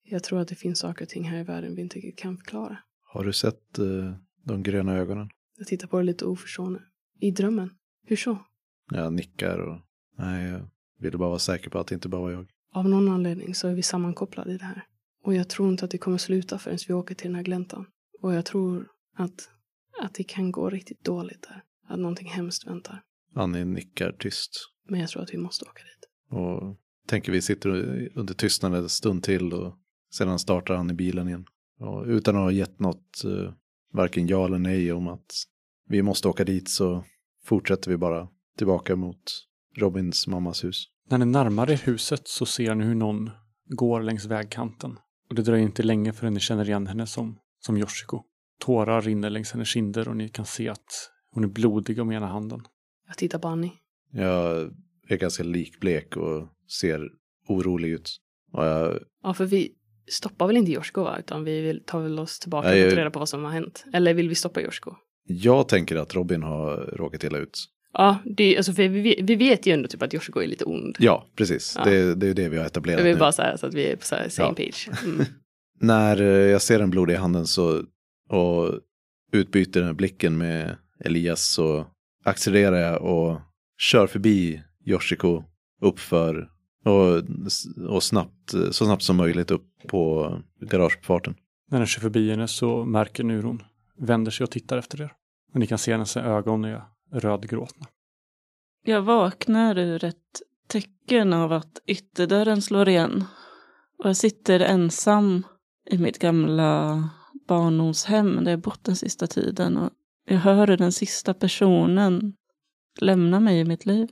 Jag 0.03 0.24
tror 0.24 0.39
att 0.39 0.47
det 0.47 0.55
finns 0.55 0.79
saker 0.79 1.05
och 1.05 1.09
ting 1.09 1.24
här 1.24 1.39
i 1.39 1.43
världen 1.43 1.75
vi 1.75 1.81
inte 1.81 2.12
kan 2.12 2.38
förklara. 2.38 2.77
Har 3.03 3.24
du 3.24 3.33
sett 3.33 3.79
uh, 3.79 4.13
de 4.43 4.63
gröna 4.63 4.97
ögonen? 4.97 5.29
Jag 5.57 5.67
tittar 5.67 5.88
på 5.88 5.97
det 5.97 6.03
lite 6.03 6.25
oförstående. 6.25 6.81
I 7.19 7.31
drömmen. 7.31 7.69
Hur 8.05 8.15
så? 8.15 8.38
Jag 8.91 9.13
nickar 9.13 9.59
och 9.59 9.81
nej, 10.17 10.50
jag 10.50 10.69
ville 11.00 11.17
bara 11.17 11.29
vara 11.29 11.39
säker 11.39 11.69
på 11.69 11.79
att 11.79 11.88
det 11.88 11.95
inte 11.95 12.09
bara 12.09 12.21
var 12.21 12.31
jag. 12.31 12.47
Av 12.74 12.89
någon 12.89 13.09
anledning 13.09 13.55
så 13.55 13.67
är 13.67 13.74
vi 13.74 13.83
sammankopplade 13.83 14.51
i 14.51 14.57
det 14.57 14.65
här. 14.65 14.86
Och 15.24 15.33
jag 15.33 15.50
tror 15.50 15.69
inte 15.69 15.86
att 15.86 15.91
det 15.91 15.97
kommer 15.97 16.17
sluta 16.17 16.59
förrän 16.59 16.77
vi 16.88 16.93
åker 16.93 17.15
till 17.15 17.27
den 17.27 17.36
här 17.36 17.43
gläntan. 17.43 17.86
Och 18.21 18.33
jag 18.33 18.45
tror 18.45 18.88
att, 19.15 19.50
att 20.01 20.13
det 20.13 20.24
kan 20.24 20.51
gå 20.51 20.69
riktigt 20.69 21.03
dåligt 21.03 21.41
där. 21.41 21.63
Att 21.88 22.00
någonting 22.00 22.29
hemskt 22.29 22.67
väntar. 22.67 23.01
Annie 23.36 23.65
nickar 23.65 24.12
tyst. 24.12 24.51
Men 24.89 25.00
jag 25.00 25.09
tror 25.09 25.24
att 25.24 25.33
vi 25.33 25.38
måste 25.38 25.65
åka 25.65 25.83
dit. 25.83 26.07
Och 26.29 26.75
tänker 27.07 27.31
vi 27.31 27.41
sitter 27.41 27.69
under 28.15 28.34
tystnad 28.34 28.75
en 28.75 28.89
stund 28.89 29.24
till 29.24 29.53
och 29.53 29.75
sedan 30.12 30.39
startar 30.39 30.75
han 30.75 30.91
i 30.91 30.93
bilen 30.93 31.27
igen. 31.27 31.46
Och 31.79 32.05
utan 32.05 32.36
att 32.36 32.41
ha 32.41 32.51
gett 32.51 32.79
något, 32.79 33.22
uh, 33.25 33.51
varken 33.93 34.27
ja 34.27 34.46
eller 34.46 34.60
nej 34.60 34.91
om 34.91 35.07
att 35.07 35.34
vi 35.89 36.01
måste 36.01 36.27
åka 36.27 36.43
dit 36.43 36.69
så 36.69 37.03
fortsätter 37.43 37.91
vi 37.91 37.98
bara 37.98 38.27
tillbaka 38.57 38.96
mot 38.96 39.48
Robins 39.77 40.27
mammas 40.27 40.63
hus. 40.63 40.88
När 41.10 41.17
ni 41.17 41.25
närmar 41.25 41.72
er 41.72 41.81
huset 41.86 42.27
så 42.27 42.46
ser 42.46 42.75
ni 42.75 42.84
hur 42.84 42.96
någon 42.96 43.29
går 43.65 44.01
längs 44.01 44.25
vägkanten. 44.25 45.00
Och 45.29 45.36
det 45.36 45.41
dröjer 45.41 45.63
inte 45.65 45.84
länge 45.84 46.13
förrän 46.13 46.34
ni 46.34 46.39
känner 46.39 46.69
igen 46.69 46.88
henne 46.88 47.07
som, 47.07 47.39
som 47.60 47.77
Yoshiko. 47.77 48.24
Tårar 48.60 49.01
rinner 49.01 49.29
längs 49.29 49.51
hennes 49.51 49.67
kinder 49.67 50.07
och 50.07 50.17
ni 50.17 50.29
kan 50.29 50.46
se 50.46 50.69
att 50.69 51.12
hon 51.31 51.43
är 51.43 51.48
blodig 51.48 52.00
om 52.01 52.12
ena 52.12 52.27
handen. 52.27 52.62
Jag 53.07 53.17
tittar 53.17 53.39
på 53.39 53.48
Annie. 53.48 53.74
Jag 54.12 54.72
är 55.10 55.18
ganska 55.18 55.44
likblek 55.44 56.18
och 56.18 56.48
ser 56.82 57.10
orolig 57.48 57.90
ut. 57.90 58.18
Och 58.54 58.66
jag... 58.66 59.00
Ja, 59.24 59.34
för 59.34 59.46
vi 59.46 59.72
stoppar 60.12 60.48
väl 60.48 60.58
inte 60.58 60.72
Yoshiko 60.72 61.04
va? 61.04 61.16
Utan 61.20 61.44
vi 61.44 61.62
vill, 61.62 61.84
tar 61.86 62.02
väl 62.02 62.20
oss 62.20 62.40
tillbaka 62.40 62.68
Nej, 62.68 62.82
och 62.82 62.88
jag- 62.88 62.94
ta 62.96 63.00
reda 63.00 63.12
på 63.12 63.20
vad 63.20 63.30
som 63.30 63.44
har 63.44 63.52
hänt. 63.52 63.86
Eller 63.94 64.14
vill 64.14 64.30
vi 64.30 64.36
stoppa 64.36 64.62
Yoshiko? 64.62 64.96
jag 65.30 65.68
tänker 65.68 65.96
att 65.96 66.16
Robin 66.16 66.44
har 66.44 66.76
råkat 66.78 67.24
illa 67.24 67.38
ut. 67.38 67.66
Ja, 67.94 68.18
det, 68.26 68.58
alltså 68.58 68.72
vi, 68.72 68.88
vi 69.24 69.36
vet 69.36 69.66
ju 69.66 69.74
ändå 69.74 69.88
typ 69.88 70.02
att 70.02 70.14
Yoshiko 70.14 70.40
är 70.40 70.48
lite 70.48 70.66
ond. 70.66 70.96
Ja, 71.00 71.28
precis. 71.36 71.74
Ja. 71.78 71.84
Det, 71.84 72.16
det 72.16 72.26
är 72.26 72.28
ju 72.28 72.34
det 72.34 72.50
vi 72.50 72.58
har 72.58 72.66
etablerat 72.66 73.06
vill 73.06 73.14
nu. 73.14 73.20
bara 73.20 73.32
säga 73.32 73.58
så 73.58 73.66
att 73.66 73.74
vi 73.74 73.86
är 73.92 73.96
på 73.96 74.06
så 74.06 74.16
här 74.16 74.30
same 74.30 74.50
Ja. 74.50 74.56
page. 74.66 74.90
Mm. 75.06 75.26
När 75.80 76.22
eh, 76.22 76.28
jag 76.28 76.62
ser 76.62 76.80
den 76.80 76.90
blodiga 76.90 77.20
handen 77.20 77.48
så, 77.48 77.84
och 78.30 78.80
utbyter 79.32 79.80
den 79.80 79.88
här 79.88 79.94
blicken 79.94 80.38
med 80.38 80.78
Elias 81.06 81.52
så 81.54 81.88
accelererar 82.26 82.78
jag 82.78 83.02
och 83.02 83.42
kör 83.78 84.08
förbi 84.08 84.62
Yoshiko 84.88 85.44
uppför 85.82 86.51
och, 86.86 87.24
och 87.89 88.03
snabbt, 88.03 88.51
så 88.51 88.86
snabbt 88.86 89.03
som 89.03 89.17
möjligt 89.17 89.51
upp 89.51 89.67
på 89.88 90.34
garageuppfarten. 90.60 91.36
När 91.72 91.77
den 91.77 91.88
kör 91.88 92.01
förbi 92.01 92.29
henne 92.29 92.48
så 92.48 92.86
märker 92.86 93.24
hon 93.24 93.63
vänder 93.98 94.32
sig 94.32 94.44
och 94.44 94.51
tittar 94.51 94.77
efter 94.77 95.01
er. 95.01 95.13
Och 95.53 95.60
ni 95.60 95.67
kan 95.67 95.77
se 95.77 95.91
hennes 95.91 96.17
ögon 96.17 96.65
är 96.65 96.84
rödgråtna. 97.12 97.86
Jag 98.86 99.01
vaknar 99.01 99.77
ur 99.77 100.03
ett 100.03 100.41
tecken 100.67 101.34
av 101.34 101.53
att 101.53 101.82
ytterdörren 101.88 102.62
slår 102.62 102.89
igen. 102.89 103.24
Och 103.98 104.10
jag 104.10 104.17
sitter 104.17 104.60
ensam 104.60 105.44
i 105.89 105.98
mitt 105.98 106.20
gamla 106.20 107.03
barndomshem 107.48 108.44
där 108.44 108.51
jag 108.51 108.60
bott 108.60 108.84
den 108.84 108.96
sista 108.96 109.27
tiden. 109.27 109.77
Och 109.77 109.89
jag 110.25 110.38
hör 110.38 110.67
hur 110.67 110.77
den 110.77 110.91
sista 110.91 111.34
personen 111.34 112.34
lämnar 113.00 113.39
mig 113.39 113.60
i 113.60 113.65
mitt 113.65 113.86
liv. 113.86 114.08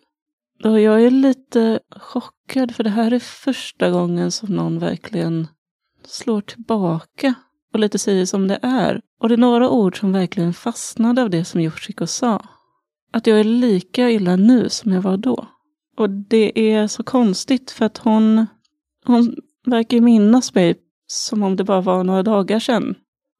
Och 0.63 0.79
jag 0.79 1.03
är 1.03 1.11
lite 1.11 1.79
chockad 1.89 2.75
för 2.75 2.83
det 2.83 2.89
här 2.89 3.13
är 3.13 3.19
första 3.19 3.89
gången 3.89 4.31
som 4.31 4.55
någon 4.55 4.79
verkligen 4.79 5.47
slår 6.03 6.41
tillbaka 6.41 7.33
och 7.73 7.79
lite 7.79 7.99
säger 7.99 8.25
som 8.25 8.47
det 8.47 8.59
är. 8.61 9.01
Och 9.19 9.29
det 9.29 9.35
är 9.35 9.37
några 9.37 9.69
ord 9.69 9.99
som 9.99 10.11
verkligen 10.11 10.53
fastnade 10.53 11.21
av 11.21 11.29
det 11.29 11.45
som 11.45 11.61
Yoshiko 11.61 12.07
sa 12.07 12.41
att 13.15 13.27
jag 13.27 13.39
är 13.39 13.43
lika 13.43 14.09
illa 14.09 14.35
nu 14.35 14.69
som 14.69 14.91
jag 14.91 15.01
var 15.01 15.17
då. 15.17 15.47
Och 15.97 16.09
det 16.09 16.73
är 16.73 16.87
så 16.87 17.03
konstigt 17.03 17.71
för 17.71 17.85
att 17.85 17.97
hon, 17.97 18.47
hon 19.05 19.35
verkar 19.65 19.97
ju 19.97 20.01
minnas 20.01 20.55
mig 20.55 20.75
som 21.07 21.43
om 21.43 21.55
det 21.55 21.63
bara 21.63 21.81
var 21.81 22.03
några 22.03 22.23
dagar 22.23 22.59
sedan, 22.59 22.95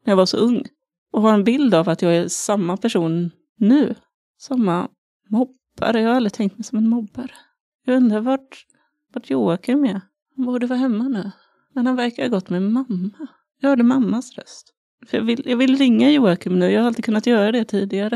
när 0.06 0.12
jag 0.12 0.18
var 0.18 0.26
så 0.26 0.38
ung. 0.38 0.64
Och 1.12 1.22
har 1.22 1.34
en 1.34 1.44
bild 1.44 1.74
av 1.74 1.90
att 1.90 2.02
jag 2.02 2.16
är 2.16 2.28
samma 2.28 2.78
person 2.78 3.32
nu. 3.58 3.96
Samma 4.38 4.88
mobbare. 5.76 6.02
Jag 6.02 6.10
har 6.10 6.16
aldrig 6.16 6.34
tänkt 6.34 6.58
mig 6.58 6.64
som 6.64 6.78
en 6.78 6.90
mobbare. 6.90 7.32
Jag 7.86 7.98
undrar 7.98 8.20
vart, 8.20 8.66
vart 9.14 9.30
Joakim 9.30 9.86
är. 9.86 10.02
Han 10.36 10.46
borde 10.46 10.68
vara 10.68 10.80
hemma 10.80 11.08
nu. 11.08 11.32
Men 11.74 11.88
han 11.88 11.96
verkar 11.96 12.24
ha 12.24 12.30
gått 12.30 12.50
med 12.50 12.62
mamma. 12.62 13.28
Jag 13.60 13.70
hörde 13.70 13.84
mammas 13.84 14.38
röst. 14.38 14.74
För 15.08 15.18
jag, 15.18 15.24
vill, 15.24 15.44
jag 15.46 15.58
vill 15.58 15.78
ringa 15.78 16.12
Joakim 16.12 16.60
nu. 16.60 16.72
Jag 16.72 16.82
har 16.82 16.88
alltid 16.88 17.06
kunnat 17.06 17.28
göra 17.28 17.52
det 17.52 17.66
tidigare. 17.66 18.16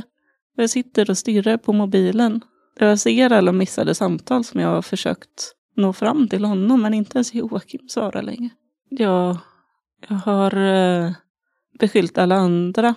Och 0.57 0.63
jag 0.63 0.69
sitter 0.69 1.09
och 1.09 1.17
stirrar 1.17 1.57
på 1.57 1.73
mobilen. 1.73 2.41
Jag 2.79 2.99
ser 2.99 3.31
alla 3.31 3.51
missade 3.51 3.95
samtal 3.95 4.43
som 4.43 4.61
jag 4.61 4.69
har 4.69 4.81
försökt 4.81 5.53
nå 5.75 5.93
fram 5.93 6.27
till 6.27 6.45
honom, 6.45 6.81
men 6.81 6.93
inte 6.93 7.17
ens 7.17 7.33
Joakim 7.33 7.89
svarar 7.89 8.21
längre. 8.21 8.49
Jag, 8.89 9.37
jag 10.09 10.15
har 10.15 10.55
eh, 10.55 11.11
beskyllt 11.79 12.17
alla 12.17 12.35
andra 12.35 12.95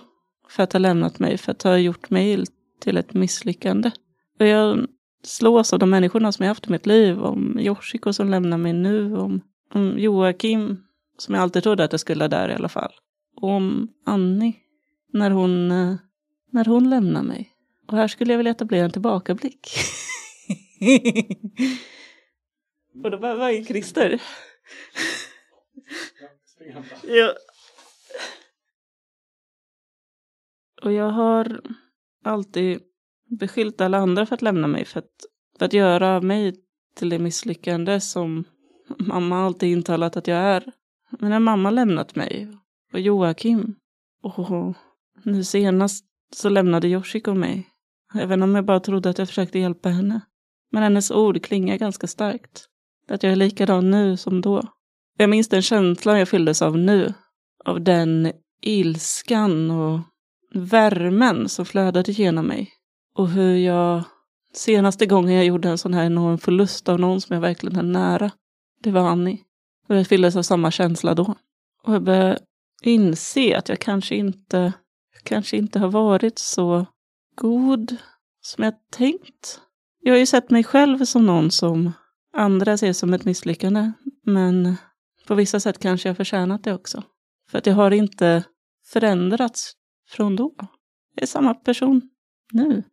för 0.49 0.63
att 0.63 0.73
ha 0.73 0.79
lämnat 0.79 1.19
mig, 1.19 1.37
för 1.37 1.51
att 1.51 1.63
ha 1.63 1.77
gjort 1.77 2.09
mig 2.09 2.43
till 2.79 2.97
ett 2.97 3.13
misslyckande. 3.13 3.91
Och 4.39 4.45
jag 4.45 4.87
slås 5.23 5.73
av 5.73 5.79
de 5.79 5.89
människorna 5.89 6.31
som 6.31 6.43
jag 6.43 6.49
haft 6.49 6.67
i 6.67 6.71
mitt 6.71 6.85
liv, 6.85 7.19
om 7.23 7.59
Yoshiko 7.59 8.13
som 8.13 8.29
lämnar 8.29 8.57
mig 8.57 8.73
nu, 8.73 9.17
om, 9.17 9.41
om 9.73 9.99
Joakim, 9.99 10.83
som 11.17 11.35
jag 11.35 11.41
alltid 11.41 11.63
trodde 11.63 11.83
att 11.83 11.93
jag 11.93 11.99
skulle 11.99 12.23
ha 12.23 12.29
där 12.29 12.49
i 12.49 12.53
alla 12.53 12.69
fall. 12.69 12.93
Och 13.35 13.49
om 13.49 13.87
Annie, 14.05 14.55
när 15.13 15.31
hon 15.31 15.71
eh, 15.71 15.95
när 16.53 16.65
hon 16.65 16.89
lämnar 16.89 17.23
mig. 17.23 17.51
Och 17.87 17.97
här 17.97 18.07
skulle 18.07 18.33
jag 18.33 18.37
vilja 18.37 18.51
etablera 18.51 18.85
en 18.85 18.91
tillbakablick. 18.91 19.67
Och 23.03 23.11
då 23.11 23.17
behöver 23.17 23.43
jag 23.43 23.53
ju 23.53 23.65
Christer? 23.65 24.21
ja. 27.03 27.33
Och 30.81 30.91
jag 30.91 31.09
har 31.09 31.61
alltid 32.23 32.81
beskyllt 33.39 33.81
alla 33.81 33.97
andra 33.97 34.25
för 34.25 34.35
att 34.35 34.41
lämna 34.41 34.67
mig, 34.67 34.85
för 34.85 34.99
att, 34.99 35.11
för 35.59 35.65
att 35.65 35.73
göra 35.73 36.21
mig 36.21 36.55
till 36.95 37.09
det 37.09 37.19
misslyckande 37.19 37.99
som 37.99 38.43
mamma 38.99 39.45
alltid 39.45 39.71
intalat 39.71 40.17
att 40.17 40.27
jag 40.27 40.37
är. 40.37 40.63
Men 41.19 41.29
när 41.29 41.39
mamma 41.39 41.71
lämnat 41.71 42.15
mig, 42.15 42.57
och 42.93 42.99
Joakim, 42.99 43.75
och 44.23 44.75
nu 45.23 45.43
senast 45.43 46.05
så 46.35 46.49
lämnade 46.49 46.87
Yoshiko 46.87 47.33
mig. 47.33 47.69
Även 48.15 48.43
om 48.43 48.55
jag 48.55 48.65
bara 48.65 48.79
trodde 48.79 49.09
att 49.09 49.17
jag 49.17 49.27
försökte 49.27 49.59
hjälpa 49.59 49.89
henne. 49.89 50.21
Men 50.71 50.83
hennes 50.83 51.11
ord 51.11 51.43
klingar 51.43 51.77
ganska 51.77 52.07
starkt. 52.07 52.65
Att 53.07 53.23
jag 53.23 53.31
är 53.31 53.35
likadan 53.35 53.91
nu 53.91 54.17
som 54.17 54.41
då. 54.41 54.61
Jag 55.17 55.29
minns 55.29 55.49
den 55.49 55.61
känslan 55.61 56.19
jag 56.19 56.29
fylldes 56.29 56.61
av 56.61 56.77
nu. 56.77 57.13
Av 57.65 57.81
den 57.81 58.31
ilskan 58.61 59.71
och 59.71 59.99
värmen 60.53 61.49
som 61.49 61.65
flödade 61.65 62.11
genom 62.11 62.47
mig. 62.47 62.69
Och 63.15 63.29
hur 63.29 63.55
jag 63.55 64.03
senaste 64.53 65.05
gången 65.05 65.33
jag 65.33 65.45
gjorde 65.45 65.69
en 65.69 65.77
sån 65.77 65.93
här 65.93 66.05
enorm 66.05 66.37
förlust 66.37 66.89
av 66.89 66.99
någon 66.99 67.21
som 67.21 67.33
jag 67.33 67.41
verkligen 67.41 67.77
är 67.77 67.83
nära. 67.83 68.31
Det 68.79 68.91
var 68.91 69.09
Annie. 69.09 69.41
Och 69.87 69.95
jag 69.95 70.07
fylldes 70.07 70.35
av 70.35 70.41
samma 70.41 70.71
känsla 70.71 71.13
då. 71.13 71.35
Och 71.83 71.93
jag 71.93 72.03
började 72.03 72.39
inse 72.83 73.57
att 73.57 73.69
jag 73.69 73.79
kanske 73.79 74.15
inte, 74.15 74.73
kanske 75.23 75.57
inte 75.57 75.79
har 75.79 75.89
varit 75.89 76.39
så 76.39 76.85
god 77.35 77.95
som 78.41 78.63
jag 78.63 78.73
tänkt. 78.91 79.61
Jag 79.99 80.13
har 80.13 80.19
ju 80.19 80.25
sett 80.25 80.49
mig 80.49 80.63
själv 80.63 81.05
som 81.05 81.25
någon 81.25 81.51
som 81.51 81.91
andra 82.33 82.77
ser 82.77 82.93
som 82.93 83.13
ett 83.13 83.25
misslyckande. 83.25 83.91
Men 84.25 84.75
på 85.27 85.35
vissa 85.35 85.59
sätt 85.59 85.79
kanske 85.79 86.09
jag 86.09 86.17
förtjänat 86.17 86.63
det 86.63 86.73
också. 86.73 87.03
För 87.49 87.57
att 87.57 87.65
jag 87.65 87.75
har 87.75 87.91
inte 87.91 88.43
förändrats 88.85 89.73
från 90.09 90.35
då. 90.35 90.55
Jag 91.15 91.23
är 91.23 91.27
samma 91.27 91.53
person 91.53 92.01
nu. 92.51 92.83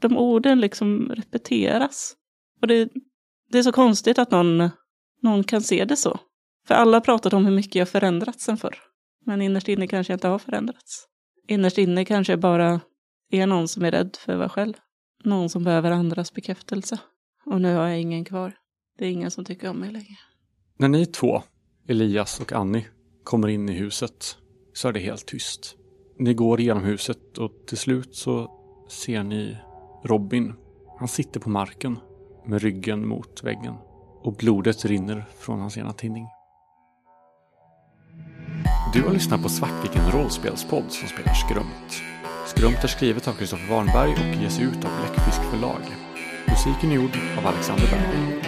De 0.00 0.16
orden 0.16 0.60
liksom 0.60 1.08
repeteras. 1.08 2.16
Och 2.60 2.68
det, 2.68 2.88
det 3.50 3.58
är 3.58 3.62
så 3.62 3.72
konstigt 3.72 4.18
att 4.18 4.30
någon, 4.30 4.70
någon 5.22 5.44
kan 5.44 5.62
se 5.62 5.84
det 5.84 5.96
så. 5.96 6.20
För 6.66 6.74
alla 6.74 6.96
har 6.96 7.00
pratat 7.00 7.32
om 7.32 7.44
hur 7.44 7.52
mycket 7.52 7.74
jag 7.74 7.88
förändrats 7.88 8.44
sen 8.44 8.56
förr. 8.56 8.78
Men 9.24 9.42
innerst 9.42 9.68
inne 9.68 9.86
kanske 9.86 10.12
jag 10.12 10.16
inte 10.16 10.28
har 10.28 10.38
förändrats. 10.38 11.06
Innerst 11.48 11.78
inne 11.78 12.04
kanske 12.04 12.32
jag 12.32 12.40
bara 12.40 12.80
är 13.30 13.46
någon 13.46 13.68
som 13.68 13.84
är 13.84 13.90
rädd 13.90 14.16
för 14.20 14.32
att 14.32 14.38
vara 14.38 14.48
själv. 14.48 14.74
Någon 15.24 15.48
som 15.48 15.64
behöver 15.64 15.90
andras 15.90 16.34
bekräftelse. 16.34 16.98
Och 17.46 17.60
nu 17.60 17.74
har 17.74 17.88
jag 17.88 18.00
ingen 18.00 18.24
kvar. 18.24 18.54
Det 18.98 19.04
är 19.06 19.10
ingen 19.10 19.30
som 19.30 19.44
tycker 19.44 19.70
om 19.70 19.76
mig 19.76 19.92
längre. 19.92 20.16
När 20.78 20.88
ni 20.88 21.06
två, 21.06 21.42
Elias 21.88 22.40
och 22.40 22.52
Annie, 22.52 22.86
kommer 23.24 23.48
in 23.48 23.68
i 23.68 23.72
huset 23.72 24.36
så 24.72 24.88
är 24.88 24.92
det 24.92 25.00
helt 25.00 25.26
tyst. 25.26 25.76
Ni 26.18 26.34
går 26.34 26.60
igenom 26.60 26.84
huset 26.84 27.38
och 27.38 27.52
till 27.66 27.78
slut 27.78 28.16
så 28.16 28.50
ser 28.88 29.22
ni 29.22 29.56
Robin. 30.06 30.52
Han 30.98 31.08
sitter 31.08 31.40
på 31.40 31.50
marken 31.50 31.98
med 32.44 32.62
ryggen 32.62 33.08
mot 33.08 33.44
väggen 33.44 33.74
och 34.22 34.34
blodet 34.34 34.84
rinner 34.84 35.24
från 35.38 35.60
hans 35.60 35.78
ena 35.78 35.92
tinning. 35.92 36.26
Du 38.92 39.02
har 39.02 39.12
lyssnat 39.12 39.42
på 39.42 39.48
Svartviken 39.48 40.10
rollspelspodd 40.10 40.84
som 40.88 41.08
spelar 41.08 41.32
Skrumpt. 41.34 42.02
Skrumpt 42.46 42.84
är 42.84 42.88
skrivet 42.88 43.28
av 43.28 43.32
Kristoffer 43.32 43.70
Warnberg 43.70 44.12
och 44.12 44.42
ges 44.42 44.60
ut 44.60 44.84
av 44.84 44.90
Bläckfisk 45.00 45.42
förlag. 45.50 45.82
Musiken 46.48 46.90
är 46.90 46.94
gjord 46.94 47.18
av 47.38 47.46
Alexander 47.46 47.86
Berg. 47.90 48.45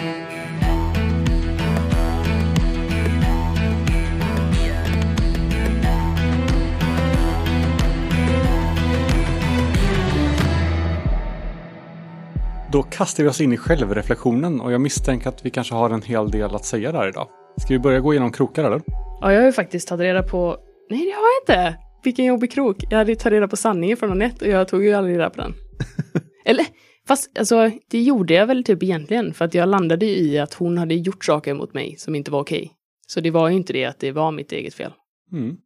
Då 12.71 12.83
kastar 12.83 13.23
vi 13.23 13.29
oss 13.29 13.41
in 13.41 13.53
i 13.53 13.57
självreflektionen 13.57 14.61
och 14.61 14.71
jag 14.71 14.81
misstänker 14.81 15.29
att 15.29 15.45
vi 15.45 15.49
kanske 15.49 15.75
har 15.75 15.89
en 15.89 16.01
hel 16.01 16.31
del 16.31 16.55
att 16.55 16.65
säga 16.65 16.91
där 16.91 17.07
idag. 17.07 17.27
Ska 17.57 17.73
vi 17.73 17.79
börja 17.79 17.99
gå 17.99 18.13
igenom 18.13 18.31
krokar 18.31 18.63
eller? 18.63 18.81
Ja, 19.21 19.33
jag 19.33 19.39
har 19.39 19.45
ju 19.45 19.51
faktiskt 19.51 19.87
tagit 19.87 20.03
reda 20.03 20.23
på... 20.23 20.57
Nej, 20.89 21.05
det 21.05 21.11
har 21.11 21.21
jag 21.21 21.67
inte! 21.67 21.79
Vilken 22.03 22.25
jobbig 22.25 22.51
krok. 22.51 22.77
Jag 22.89 22.97
hade 22.97 23.11
ju 23.11 23.15
tagit 23.15 23.33
reda 23.33 23.47
på 23.47 23.55
sanningen 23.55 23.97
från 23.97 24.11
Anette 24.11 24.45
och 24.45 24.51
jag 24.51 24.67
tog 24.67 24.83
ju 24.83 24.93
aldrig 24.93 25.15
reda 25.15 25.29
på 25.29 25.41
den. 25.41 25.53
Eller, 26.45 26.65
fast 27.07 27.37
alltså, 27.37 27.71
det 27.89 28.01
gjorde 28.01 28.33
jag 28.33 28.47
väl 28.47 28.63
typ 28.63 28.83
egentligen. 28.83 29.33
För 29.33 29.45
att 29.45 29.53
jag 29.53 29.69
landade 29.69 30.05
i 30.05 30.39
att 30.39 30.53
hon 30.53 30.77
hade 30.77 30.95
gjort 30.95 31.25
saker 31.25 31.53
mot 31.53 31.73
mig 31.73 31.95
som 31.97 32.15
inte 32.15 32.31
var 32.31 32.39
okej. 32.39 32.71
Så 33.07 33.21
det 33.21 33.31
var 33.31 33.49
ju 33.49 33.55
inte 33.55 33.73
det 33.73 33.85
att 33.85 33.99
det 33.99 34.11
var 34.11 34.31
mitt 34.31 34.51
eget 34.51 34.73
fel. 34.73 34.91
Mm. 35.31 35.57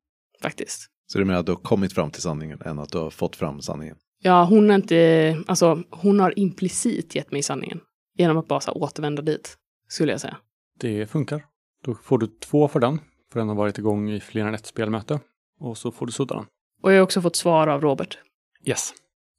Faktiskt. 0.41 0.89
Så 1.07 1.19
du 1.19 1.25
menar 1.25 1.39
att 1.39 1.45
du 1.45 1.51
har 1.51 1.59
kommit 1.59 1.93
fram 1.93 2.11
till 2.11 2.21
sanningen 2.21 2.61
än 2.65 2.79
att 2.79 2.89
du 2.89 2.97
har 2.97 3.09
fått 3.09 3.35
fram 3.35 3.61
sanningen? 3.61 3.95
Ja, 4.25 4.43
hon 4.43 4.69
har 4.69 4.75
inte... 4.75 5.43
Alltså, 5.47 5.83
hon 5.89 6.19
har 6.19 6.39
implicit 6.39 7.15
gett 7.15 7.31
mig 7.31 7.43
sanningen. 7.43 7.79
Genom 8.17 8.37
att 8.37 8.47
bara 8.47 8.59
så 8.59 8.71
återvända 8.71 9.21
dit, 9.21 9.57
skulle 9.87 10.11
jag 10.11 10.21
säga. 10.21 10.37
Det 10.79 11.09
funkar. 11.09 11.45
Då 11.85 11.95
får 11.95 12.17
du 12.17 12.27
två 12.27 12.67
för 12.67 12.79
den, 12.79 12.99
för 13.31 13.39
den 13.39 13.47
har 13.47 13.55
varit 13.55 13.77
igång 13.77 14.11
i 14.11 14.19
fler 14.19 14.45
än 14.45 14.53
ett 14.53 14.65
spelmöte. 14.65 15.19
Och 15.59 15.77
så 15.77 15.91
får 15.91 16.05
du 16.05 16.11
sudda 16.11 16.35
den. 16.35 16.45
Och 16.81 16.91
jag 16.91 16.97
har 16.97 17.03
också 17.03 17.21
fått 17.21 17.35
svar 17.35 17.67
av 17.67 17.81
Robert. 17.81 18.17
Yes. 18.65 18.93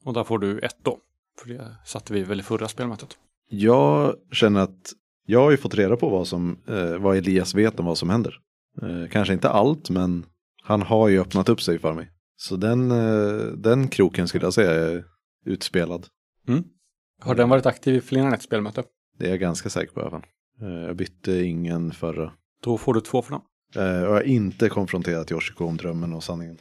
Och 0.04 0.14
där 0.14 0.24
får 0.24 0.38
du 0.38 0.58
ett 0.58 0.76
då. 0.82 0.98
För 1.38 1.48
det 1.48 1.76
satte 1.84 2.12
vi 2.12 2.22
väl 2.22 2.40
i 2.40 2.42
förra 2.42 2.68
spelmötet. 2.68 3.18
Jag 3.48 4.14
känner 4.32 4.60
att 4.60 4.92
jag 5.26 5.40
har 5.40 5.50
ju 5.50 5.56
fått 5.56 5.74
reda 5.74 5.96
på 5.96 6.08
vad, 6.08 6.28
som, 6.28 6.58
eh, 6.68 6.98
vad 6.98 7.16
Elias 7.16 7.54
vet 7.54 7.80
om 7.80 7.86
vad 7.86 7.98
som 7.98 8.10
händer. 8.10 8.40
Eh, 8.82 9.10
kanske 9.10 9.34
inte 9.34 9.48
allt, 9.48 9.90
men 9.90 10.26
han 10.62 10.82
har 10.82 11.08
ju 11.08 11.20
öppnat 11.20 11.48
upp 11.48 11.62
sig 11.62 11.78
för 11.78 11.94
mig. 11.94 12.10
Så 12.36 12.56
den, 12.56 12.90
eh, 12.90 13.46
den 13.46 13.88
kroken 13.88 14.28
skulle 14.28 14.44
jag 14.46 14.54
säga 14.54 14.70
är 14.72 15.04
utspelad. 15.46 16.06
Har 17.20 17.34
den 17.34 17.48
varit 17.48 17.66
aktiv 17.66 17.94
i 17.94 18.00
fler 18.00 18.20
än 18.20 18.32
ett 18.32 18.42
spelmöte? 18.42 18.84
Det 19.18 19.26
är 19.26 19.30
jag 19.30 19.40
ganska 19.40 19.70
säker 19.70 19.92
på 19.94 20.00
även. 20.00 20.22
Eh, 20.60 20.86
jag 20.86 20.96
bytte 20.96 21.42
ingen 21.44 21.92
förra. 21.92 22.32
Då 22.62 22.78
får 22.78 22.94
du 22.94 23.00
två 23.00 23.22
för 23.22 23.30
den. 23.30 23.40
Eh, 23.84 24.02
jag 24.02 24.10
har 24.10 24.22
inte 24.22 24.68
konfronterat 24.68 25.32
Yoshiko 25.32 25.64
om 25.64 25.76
drömmen 25.76 26.12
och 26.12 26.24
sanningen. 26.24 26.58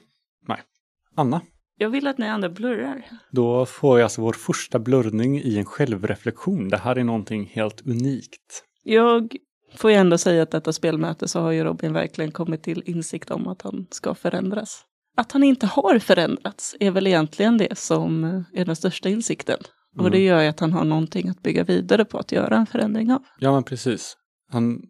Anna, 1.16 1.42
Jag 1.78 1.90
vill 1.90 2.08
att 2.08 2.18
ni 2.18 2.28
andra 2.28 2.50
blurrar. 2.50 3.06
då 3.32 3.66
får 3.66 4.00
jag 4.00 4.04
alltså 4.04 4.22
vår 4.22 4.34
första 4.34 4.80
blurrning 4.80 5.40
i 5.42 5.58
en 5.58 5.66
självreflektion. 5.66 6.70
Det 6.70 6.78
här 6.78 6.96
är 6.96 7.04
någonting 7.04 7.46
helt 7.46 7.88
unikt. 7.88 8.64
Jag 8.84 9.36
får 9.76 9.92
ju 9.92 9.98
ändå 9.98 10.18
säga 10.18 10.44
att 10.44 10.52
detta 10.52 10.74
spelmöte 10.74 11.28
så 11.28 11.40
har 11.40 11.52
ju 11.52 11.64
Robin 11.64 11.94
verkligen 11.94 12.32
kommit 12.32 12.64
till 12.64 12.84
insikt 12.86 13.32
om 13.32 13.48
att 13.48 13.62
han 13.62 13.88
ska 13.92 14.16
förändras. 14.16 14.82
Att 15.16 15.32
han 15.32 15.44
inte 15.44 15.66
har 15.66 16.00
förändrats 16.00 16.76
är 16.80 16.92
väl 16.92 17.08
egentligen 17.08 17.58
det 17.58 17.78
som 17.78 18.24
är 18.54 18.66
den 18.66 18.76
största 18.76 19.10
insikten. 19.10 19.60
Och 19.98 20.12
det 20.12 20.18
Mm. 20.18 20.28
gör 20.28 20.42
ju 20.42 20.48
att 20.48 20.60
han 20.60 20.74
har 20.74 20.84
någonting 20.86 21.30
att 21.30 21.42
bygga 21.42 21.64
vidare 21.64 22.06
på 22.06 22.18
att 22.18 22.32
göra 22.32 22.58
en 22.58 22.66
förändring 22.66 23.12
av. 23.12 23.24
Ja, 23.40 23.52
men 23.52 23.64
precis. 23.64 24.18
Han, 24.52 24.82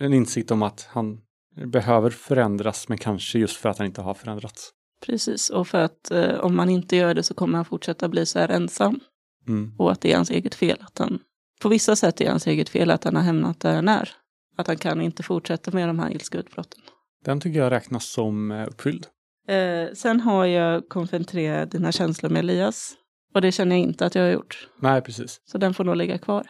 en 0.00 0.14
insikt 0.14 0.50
om 0.50 0.62
att 0.62 0.88
han 0.90 1.18
behöver 1.66 2.10
förändras, 2.10 2.88
men 2.88 2.98
kanske 2.98 3.38
just 3.38 3.56
för 3.56 3.68
att 3.68 3.78
han 3.78 3.86
inte 3.86 4.00
har 4.02 4.14
förändrats. 4.14 4.70
Precis, 5.06 5.50
och 5.50 5.68
för 5.68 5.78
att 5.78 6.10
eh, 6.10 6.34
om 6.34 6.56
man 6.56 6.70
inte 6.70 6.96
gör 6.96 7.14
det 7.14 7.22
så 7.22 7.34
kommer 7.34 7.56
han 7.58 7.64
fortsätta 7.64 8.08
bli 8.08 8.26
så 8.26 8.38
här 8.38 8.48
ensam. 8.48 9.00
Mm. 9.48 9.74
Och 9.78 9.92
att 9.92 10.00
det 10.00 10.12
är 10.12 10.16
hans 10.16 10.30
eget 10.30 10.54
fel 10.54 10.76
att 10.80 10.98
han, 10.98 11.18
på 11.62 11.68
vissa 11.68 11.96
sätt 11.96 12.20
är 12.20 12.24
det 12.24 12.30
hans 12.30 12.46
eget 12.46 12.68
fel 12.68 12.90
att 12.90 13.04
han 13.04 13.16
har 13.16 13.22
hamnat 13.22 13.60
där 13.60 13.74
han 13.74 13.88
är. 13.88 14.08
Att 14.56 14.66
han 14.66 14.76
kan 14.76 15.00
inte 15.00 15.22
fortsätta 15.22 15.70
med 15.70 15.88
de 15.88 15.98
här 15.98 16.10
ilskeutbrotten. 16.10 16.80
Den 17.24 17.40
tycker 17.40 17.58
jag 17.58 17.70
räknas 17.72 18.06
som 18.06 18.50
eh, 18.50 18.66
uppfylld. 18.68 19.06
Eh, 19.48 19.94
sen 19.94 20.20
har 20.20 20.46
jag 20.46 20.88
konfronterat 20.88 21.70
dina 21.70 21.92
känslor 21.92 22.30
med 22.30 22.40
Elias. 22.40 22.92
Och 23.34 23.40
det 23.40 23.52
känner 23.52 23.76
jag 23.76 23.82
inte 23.82 24.06
att 24.06 24.14
jag 24.14 24.22
har 24.22 24.30
gjort. 24.30 24.68
Nej, 24.80 25.00
precis. 25.02 25.40
Så 25.44 25.58
den 25.58 25.74
får 25.74 25.84
nog 25.84 25.96
ligga 25.96 26.18
kvar. 26.18 26.46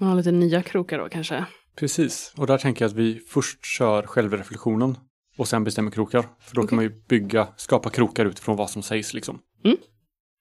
Ska 0.00 0.04
man 0.04 0.12
ha 0.12 0.18
lite 0.18 0.32
nya 0.32 0.62
krokar 0.62 0.98
då 0.98 1.08
kanske? 1.08 1.44
Precis. 1.76 2.34
Och 2.36 2.46
där 2.46 2.58
tänker 2.58 2.84
jag 2.84 2.90
att 2.90 2.96
vi 2.96 3.20
först 3.28 3.64
kör 3.64 4.02
självreflektionen 4.02 4.96
och 5.38 5.48
sen 5.48 5.64
bestämmer 5.64 5.90
krokar. 5.90 6.24
För 6.40 6.54
då 6.54 6.66
kan 6.66 6.76
man 6.76 6.84
ju 6.84 7.02
bygga, 7.08 7.48
skapa 7.56 7.90
krokar 7.90 8.26
utifrån 8.26 8.56
vad 8.56 8.70
som 8.70 8.82
sägs 8.82 9.14
liksom. 9.14 9.38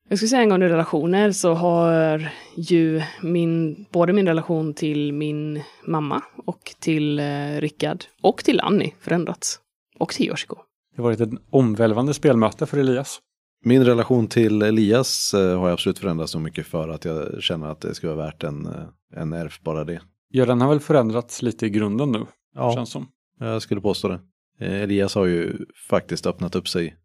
Jag 0.09 0.17
skulle 0.17 0.29
säga 0.29 0.41
angående 0.41 0.69
relationer 0.69 1.31
så 1.31 1.53
har 1.53 2.31
ju 2.55 3.01
min, 3.21 3.85
både 3.91 4.13
min 4.13 4.27
relation 4.27 4.73
till 4.73 5.13
min 5.13 5.63
mamma 5.85 6.23
och 6.45 6.75
till 6.79 7.19
eh, 7.19 7.25
Rickard 7.59 8.03
och 8.21 8.43
till 8.43 8.59
Annie 8.59 8.93
förändrats. 8.99 9.59
Och 9.99 10.09
till 10.09 10.27
Yoshiko. 10.27 10.55
Det 10.99 11.03
varit 11.03 11.21
ett 11.21 11.29
omvälvande 11.49 12.13
spelmöte 12.13 12.65
för 12.65 12.77
Elias. 12.77 13.19
Min 13.65 13.85
relation 13.85 14.27
till 14.27 14.61
Elias 14.61 15.33
eh, 15.33 15.59
har 15.59 15.69
absolut 15.69 15.99
förändrats 15.99 16.31
så 16.31 16.39
mycket 16.39 16.65
för 16.67 16.89
att 16.89 17.05
jag 17.05 17.43
känner 17.43 17.67
att 17.67 17.81
det 17.81 17.95
skulle 17.95 18.13
vara 18.13 18.25
värt 18.25 18.43
en, 18.43 18.65
eh, 18.65 18.73
en 19.15 19.29
nerf 19.29 19.61
bara 19.63 19.83
det. 19.83 20.01
Ja, 20.29 20.45
den 20.45 20.61
har 20.61 20.69
väl 20.69 20.79
förändrats 20.79 21.41
lite 21.41 21.65
i 21.65 21.69
grunden 21.69 22.11
nu, 22.11 22.25
Ja, 22.55 22.75
känns 22.75 22.89
som. 22.91 23.07
jag 23.39 23.61
skulle 23.61 23.81
påstå 23.81 24.07
det. 24.07 24.19
Eh, 24.59 24.81
Elias 24.81 25.15
har 25.15 25.25
ju 25.25 25.65
faktiskt 25.89 26.27
öppnat 26.27 26.55
upp 26.55 26.67
sig 26.67 26.95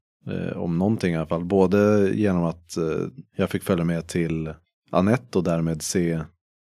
om 0.55 0.79
någonting 0.79 1.15
i 1.15 1.17
alla 1.17 1.27
fall. 1.27 1.45
Både 1.45 2.11
genom 2.15 2.45
att 2.45 2.77
jag 3.37 3.51
fick 3.51 3.63
följa 3.63 3.85
med 3.85 4.07
till 4.07 4.55
Annette 4.91 5.39
och 5.39 5.45
därmed 5.45 5.83
se, 5.83 6.21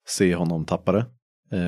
se 0.08 0.34
honom 0.34 0.64
tappa 0.64 0.92
det. 0.92 1.04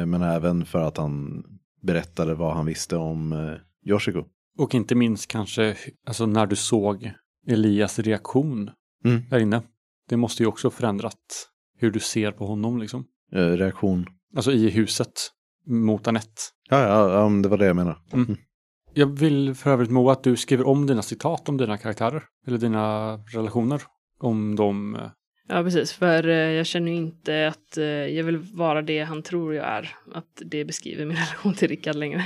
Men 0.07 0.23
även 0.23 0.65
för 0.65 0.79
att 0.79 0.97
han 0.97 1.45
berättade 1.83 2.35
vad 2.35 2.55
han 2.55 2.67
visste 2.67 2.97
om 2.97 3.33
eh, 3.33 3.91
Yoshiko. 3.91 4.25
Och 4.59 4.75
inte 4.75 4.95
minst 4.95 5.29
kanske 5.31 5.77
alltså 6.07 6.27
när 6.27 6.47
du 6.47 6.57
såg 6.57 7.11
Elias 7.47 7.99
reaktion 7.99 8.71
Mm. 9.05 9.23
där 9.31 9.39
inne. 9.39 9.63
Det 10.09 10.17
måste 10.17 10.43
ju 10.43 10.47
också 10.47 10.71
förändrat 10.71 11.49
hur 11.79 11.91
du 11.91 12.01
ser 12.01 12.33
på 12.33 12.47
honom 12.47 12.79
liksom. 12.79 13.05
Eh, 13.33 13.39
reaktion. 13.49 14.07
Alltså 14.37 14.53
i 14.53 14.71
huset 14.71 15.13
mot 15.67 16.09
Anette. 16.09 16.29
Ja, 16.71 16.81
ja, 16.81 17.13
ja, 17.13 17.29
det 17.43 17.49
var 17.49 17.59
det 17.59 17.67
jag 17.67 17.77
menar. 17.77 17.99
Mm. 18.13 18.37
Jag 18.95 19.07
vill 19.19 19.55
för 19.55 19.71
övrigt 19.71 19.91
Moa 19.91 20.13
att 20.13 20.23
du 20.25 20.37
skriver 20.37 20.67
om 20.67 20.87
dina 20.87 21.03
citat 21.03 21.49
om 21.49 21.57
dina 21.57 21.79
karaktärer. 21.79 22.23
Eller 22.47 22.59
dina 22.59 23.17
relationer. 23.17 23.83
Om 24.19 24.57
de... 24.57 24.95
eh, 24.97 25.11
Ja, 25.49 25.63
precis. 25.63 25.93
För 25.93 26.29
eh, 26.29 26.35
jag 26.37 26.67
känner 26.67 26.93
ju 26.93 26.97
inte 26.99 27.49
att 27.49 27.77
jag 28.15 28.25
vill 28.25 28.37
vara 28.39 28.83
det 28.83 29.01
han 29.05 29.23
tror 29.23 29.55
jag 29.55 29.67
är. 29.67 29.97
Att 30.15 30.43
det 30.45 30.65
beskriver 30.65 31.07
min 31.07 31.17
relation 31.27 31.55
till 31.55 31.69
Rickard 31.69 31.97
längre. 31.97 32.25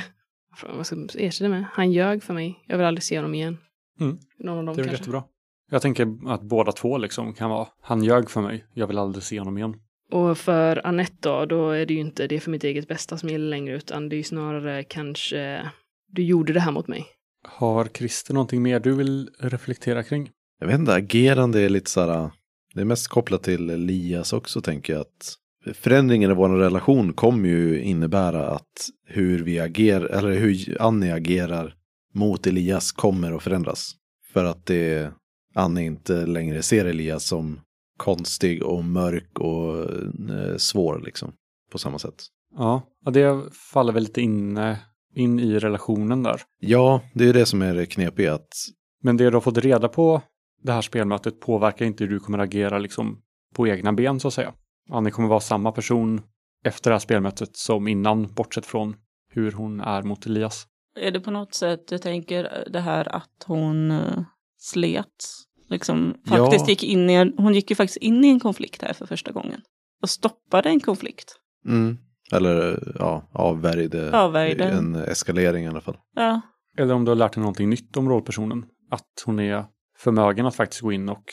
Vad 0.67 0.87
ska 0.87 0.97
jag 0.97 1.23
erkänna 1.23 1.51
med? 1.51 1.65
Han 1.73 1.93
ljög 1.93 2.23
för 2.23 2.35
mig. 2.35 2.65
Jag 2.67 2.77
vill 2.79 2.87
aldrig 2.87 3.03
se 3.03 3.17
honom 3.19 3.35
igen. 3.35 3.59
Mm. 4.01 4.19
Någon 4.39 4.59
av 4.59 4.65
dem 4.65 4.77
Det 4.77 4.83
är 4.83 4.85
kanske. 4.85 5.03
jättebra. 5.03 5.25
Jag 5.71 5.83
tänker 5.83 6.19
att 6.27 6.43
båda 6.43 6.73
två 6.73 6.99
liksom 6.99 7.35
kan 7.35 7.51
vara, 7.51 7.69
han 7.81 8.05
ljög 8.05 8.31
för 8.31 8.41
mig, 8.41 8.65
jag 8.75 8.87
vill 8.87 8.99
aldrig 8.99 9.23
se 9.25 9.39
honom 9.39 9.59
igen. 9.59 9.75
Och 10.13 10.39
för 10.39 10.87
Anette 10.87 11.17
då, 11.21 11.45
då 11.47 11.71
är 11.71 11.87
det 11.87 11.95
ju 11.95 12.01
inte 12.01 12.27
det 12.27 12.41
för 12.41 12.51
mitt 12.51 12.65
eget 12.65 12.89
bästa 12.89 13.19
som 13.19 13.29
gäller 13.29 13.49
längre, 13.49 13.77
utan 13.77 14.09
det 14.09 14.15
är 14.15 14.19
ju 14.19 14.23
snarare 14.25 14.85
kanske 14.85 15.71
du 16.13 16.23
gjorde 16.23 16.53
det 16.53 16.61
här 16.61 16.73
mot 16.73 16.89
mig. 16.89 17.07
Har 17.49 17.85
Christer 17.85 18.35
någonting 18.35 18.63
mer 18.63 18.81
du 18.81 18.95
vill 18.95 19.31
reflektera 19.39 20.03
kring? 20.03 20.31
Jag 20.61 20.67
vet 20.67 20.79
inte, 20.79 20.95
agerande 20.95 21.61
är 21.61 21.69
lite 21.69 21.91
så 21.91 22.01
här, 22.01 22.31
det 22.75 22.81
är 22.81 22.85
mest 22.85 23.09
kopplat 23.09 23.43
till 23.43 23.71
Elias 23.71 24.33
också 24.33 24.61
tänker 24.61 24.93
jag 24.93 25.01
att 25.01 25.35
förändringen 25.75 26.31
i 26.31 26.35
vår 26.35 26.49
relation 26.49 27.13
kommer 27.13 27.49
ju 27.49 27.83
innebära 27.83 28.47
att 28.49 28.91
hur 29.07 29.45
vi 29.45 29.61
agerar, 29.61 30.07
eller 30.07 30.33
hur 30.33 30.77
Annie 30.81 31.11
agerar 31.11 31.75
mot 32.15 32.47
Elias 32.47 32.93
kommer 32.93 33.33
att 33.33 33.43
förändras. 33.43 33.95
För 34.33 34.45
att 34.45 34.67
det, 34.67 35.13
Annie 35.55 35.87
inte 35.87 36.27
längre 36.27 36.63
ser 36.63 36.85
Elias 36.85 37.25
som 37.25 37.61
konstig 37.97 38.63
och 38.63 38.85
mörk 38.85 39.39
och 39.39 39.91
eh, 40.31 40.57
svår 40.57 41.03
liksom. 41.05 41.33
På 41.73 41.79
samma 41.79 41.99
sätt. 41.99 42.25
Ja, 42.57 42.83
det 43.11 43.55
faller 43.73 43.93
väl 43.93 44.03
lite 44.03 44.21
in, 44.21 44.59
in 45.15 45.41
i 45.41 45.59
relationen 45.59 46.23
där. 46.23 46.41
Ja, 46.61 47.01
det 47.15 47.25
är 47.25 47.27
ju 47.27 47.33
det 47.33 47.47
som 47.47 47.63
är 47.63 47.75
det 47.75 47.87
knepiga. 47.87 48.35
Att, 48.35 48.49
Men 49.03 49.17
det 49.17 49.31
du 49.31 49.37
har 49.37 49.41
fått 49.41 49.59
reda 49.59 49.89
på 49.89 50.23
det 50.63 50.73
här 50.73 50.83
spelmötet 50.83 51.41
påverkar 51.41 51.87
inte 51.87 52.05
hur 52.05 52.11
du 52.11 52.21
kommer 52.21 52.39
agera 52.39 52.79
liksom 52.79 53.19
på 53.55 53.69
egna 53.69 53.93
ben 53.93 54.21
så 54.21 54.29
att 54.29 54.35
säga. 54.35 54.55
Annie 54.91 55.11
kommer 55.11 55.29
vara 55.29 55.41
samma 55.41 55.73
person 55.73 56.21
efter 56.65 56.91
det 56.91 56.95
här 56.95 57.01
spelmötet 57.01 57.57
som 57.57 57.89
innan, 57.89 58.35
bortsett 58.35 58.67
från 58.67 58.97
hur 59.31 59.53
hon 59.53 59.81
är 59.81 60.03
mot 60.03 60.27
Elias. 60.27 60.67
Är 61.01 61.11
det 61.11 61.21
på 61.21 61.31
något 61.31 61.55
sätt, 61.55 61.85
jag 61.91 62.03
tänker 62.03 62.65
det 62.73 62.81
här 62.81 63.17
att 63.17 63.45
hon 63.47 63.91
uh, 63.91 64.21
slet, 64.59 65.07
liksom 65.69 66.15
faktiskt 66.29 66.65
Ja. 66.65 66.69
gick 66.69 66.83
in 66.85 67.11
i 67.11 67.15
en, 67.15 67.35
hon 67.39 67.55
gick 67.55 67.71
ju 67.71 67.77
faktiskt 67.77 67.97
in 67.97 68.25
i 68.25 68.29
en 68.29 68.41
konflikt 68.41 68.83
här 68.83 68.93
för 68.93 69.07
första 69.07 69.33
gången. 69.33 69.61
Och 70.03 70.11
stoppade 70.11 70.69
en 70.69 70.81
konflikt. 70.81 71.37
mm, 71.67 71.99
eller 72.33 72.83
ja, 72.99 73.29
avvärjde, 73.33 74.19
Avvärjde. 74.21 74.65
en 74.65 74.95
eskalering 74.95 75.65
i 75.65 75.69
alla 75.69 75.81
fall. 75.81 75.97
Ja, 76.15 76.41
Eller 76.79 76.95
om 76.95 77.05
du 77.05 77.11
har 77.11 77.17
lärt 77.17 77.33
dig 77.33 77.41
någonting 77.41 77.71
nytt 77.71 77.97
om 77.97 78.09
rollpersonen. 78.09 78.65
Att 78.91 79.23
hon 79.27 79.41
är 79.41 79.65
förmögen 79.99 80.47
att 80.47 80.55
faktiskt 80.55 80.83
gå 80.83 80.93
in 80.93 81.09
och, 81.09 81.25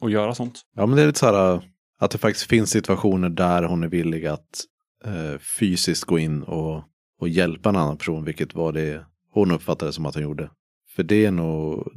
och 0.00 0.10
göra 0.10 0.34
sånt. 0.34 0.60
Ja, 0.76 0.86
men 0.86 0.96
det 0.96 1.02
är 1.02 1.06
lite 1.06 1.18
så 1.18 1.26
här 1.26 1.54
äh, 1.54 1.62
att 2.04 2.10
det 2.10 2.18
faktiskt 2.18 2.46
finns 2.50 2.70
situationer 2.70 3.28
där 3.28 3.62
hon 3.62 3.82
är 3.82 3.88
villig 3.88 4.26
att 4.26 4.64
eh, 5.04 5.38
fysiskt 5.38 6.04
gå 6.04 6.18
in 6.18 6.42
och, 6.42 6.82
och 7.20 7.28
hjälpa 7.28 7.68
en 7.68 7.76
annan 7.76 7.96
person, 7.96 8.24
vilket 8.24 8.54
var 8.54 8.72
det 8.72 9.04
hon 9.30 9.50
uppfattade 9.50 9.92
som 9.92 10.06
att 10.06 10.14
hon 10.14 10.22
gjorde. 10.22 10.50
För 10.96 11.02
det 11.02 11.24
är 11.26 11.30
nog, 11.30 11.92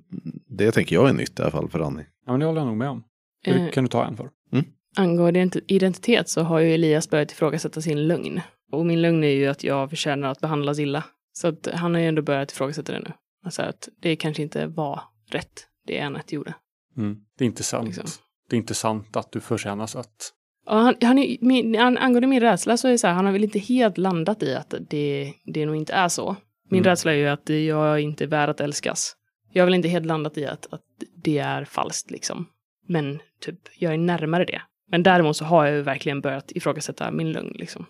det 0.49 0.71
tänker 0.71 0.95
jag 0.95 1.09
är 1.09 1.13
nytt 1.13 1.39
i 1.39 1.41
alla 1.41 1.51
fall 1.51 1.69
för 1.69 1.79
Annie. 1.79 2.05
Ja, 2.25 2.31
men 2.31 2.39
det 2.39 2.45
håller 2.45 2.59
jag 2.61 2.67
nog 2.67 2.77
med 2.77 2.89
om. 2.89 3.03
Det 3.43 3.51
Eh, 3.51 3.69
kan 3.71 3.83
du 3.83 3.87
ta 3.89 4.05
en 4.05 4.17
för. 4.17 4.29
angående 4.97 5.39
ident- 5.39 5.63
identitet 5.67 6.29
så 6.29 6.41
har 6.41 6.59
ju 6.59 6.73
Elias 6.73 7.09
börjat 7.09 7.31
ifrågasätta 7.31 7.81
sin 7.81 8.07
lögn. 8.07 8.41
Och 8.71 8.85
min 8.85 9.01
lögn 9.01 9.23
är 9.23 9.27
ju 9.27 9.47
att 9.47 9.63
jag 9.63 9.89
förtjänar 9.89 10.27
att 10.29 10.41
behandlas 10.41 10.79
illa. 10.79 11.03
Så 11.33 11.47
att 11.47 11.67
han 11.73 11.93
har 11.93 12.01
ju 12.01 12.07
ändå 12.07 12.21
börjat 12.21 12.51
ifrågasätta 12.51 12.91
det 12.93 12.99
nu. 12.99 13.11
Alltså 13.45 13.61
att 13.61 13.89
det 14.01 14.15
kanske 14.15 14.43
inte 14.43 14.67
var 14.67 15.01
rätt, 15.29 15.67
det 15.87 15.99
Anette 15.99 16.35
gjorde. 16.35 16.53
Mm. 16.97 17.17
Det 17.37 17.43
är 17.43 17.45
inte 17.45 17.63
sant. 17.63 17.85
Liksom. 17.87 18.05
Det 18.49 18.55
är 18.55 18.57
inte 18.57 18.73
sant 18.73 19.15
att 19.17 19.31
du 19.31 19.39
förtjänas 19.39 19.95
att... 19.95 20.31
Ja, 20.65 20.73
han, 20.79 20.95
han, 21.01 21.17
är- 21.17 21.37
min, 21.41 21.79
an, 21.79 21.97
angående 21.97 22.27
min 22.27 22.39
rädsla 22.39 22.77
så 22.77 22.87
är 22.87 22.91
det 22.91 22.97
så 22.97 23.07
här, 23.07 23.13
han 23.13 23.25
har 23.25 23.31
väl 23.31 23.43
inte 23.43 23.59
helt 23.59 23.97
landat 23.97 24.43
i 24.43 24.55
att 24.55 24.73
det, 24.89 25.33
det 25.45 25.65
nog 25.65 25.75
inte 25.75 25.93
är 25.93 26.07
så. 26.09 26.35
Min 26.69 26.79
Mm. 26.79 26.89
rädsla 26.89 27.11
är 27.11 27.15
ju 27.15 27.27
att 27.27 27.49
jag 27.49 27.99
inte 28.01 28.23
är 28.23 28.27
värd 28.27 28.49
att 28.49 28.59
älskas. 28.61 29.15
Jag 29.51 29.61
har 29.63 29.65
väl 29.65 29.73
inte 29.75 29.87
helt 29.87 30.05
landat 30.05 30.37
i 30.37 30.45
att, 30.45 30.73
att 30.73 30.81
det 31.23 31.37
är 31.37 31.65
falskt 31.65 32.11
liksom. 32.11 32.45
Men 32.87 33.19
typ, 33.41 33.59
jag 33.77 33.93
är 33.93 33.97
närmare 33.97 34.45
det. 34.45 34.61
Men 34.91 35.03
däremot 35.03 35.37
så 35.37 35.45
har 35.45 35.65
jag 35.65 35.75
ju 35.75 35.81
verkligen 35.81 36.21
börjat 36.21 36.51
ifrågasätta 36.51 37.11
min 37.11 37.31
lögn 37.31 37.51
liksom. 37.55 37.85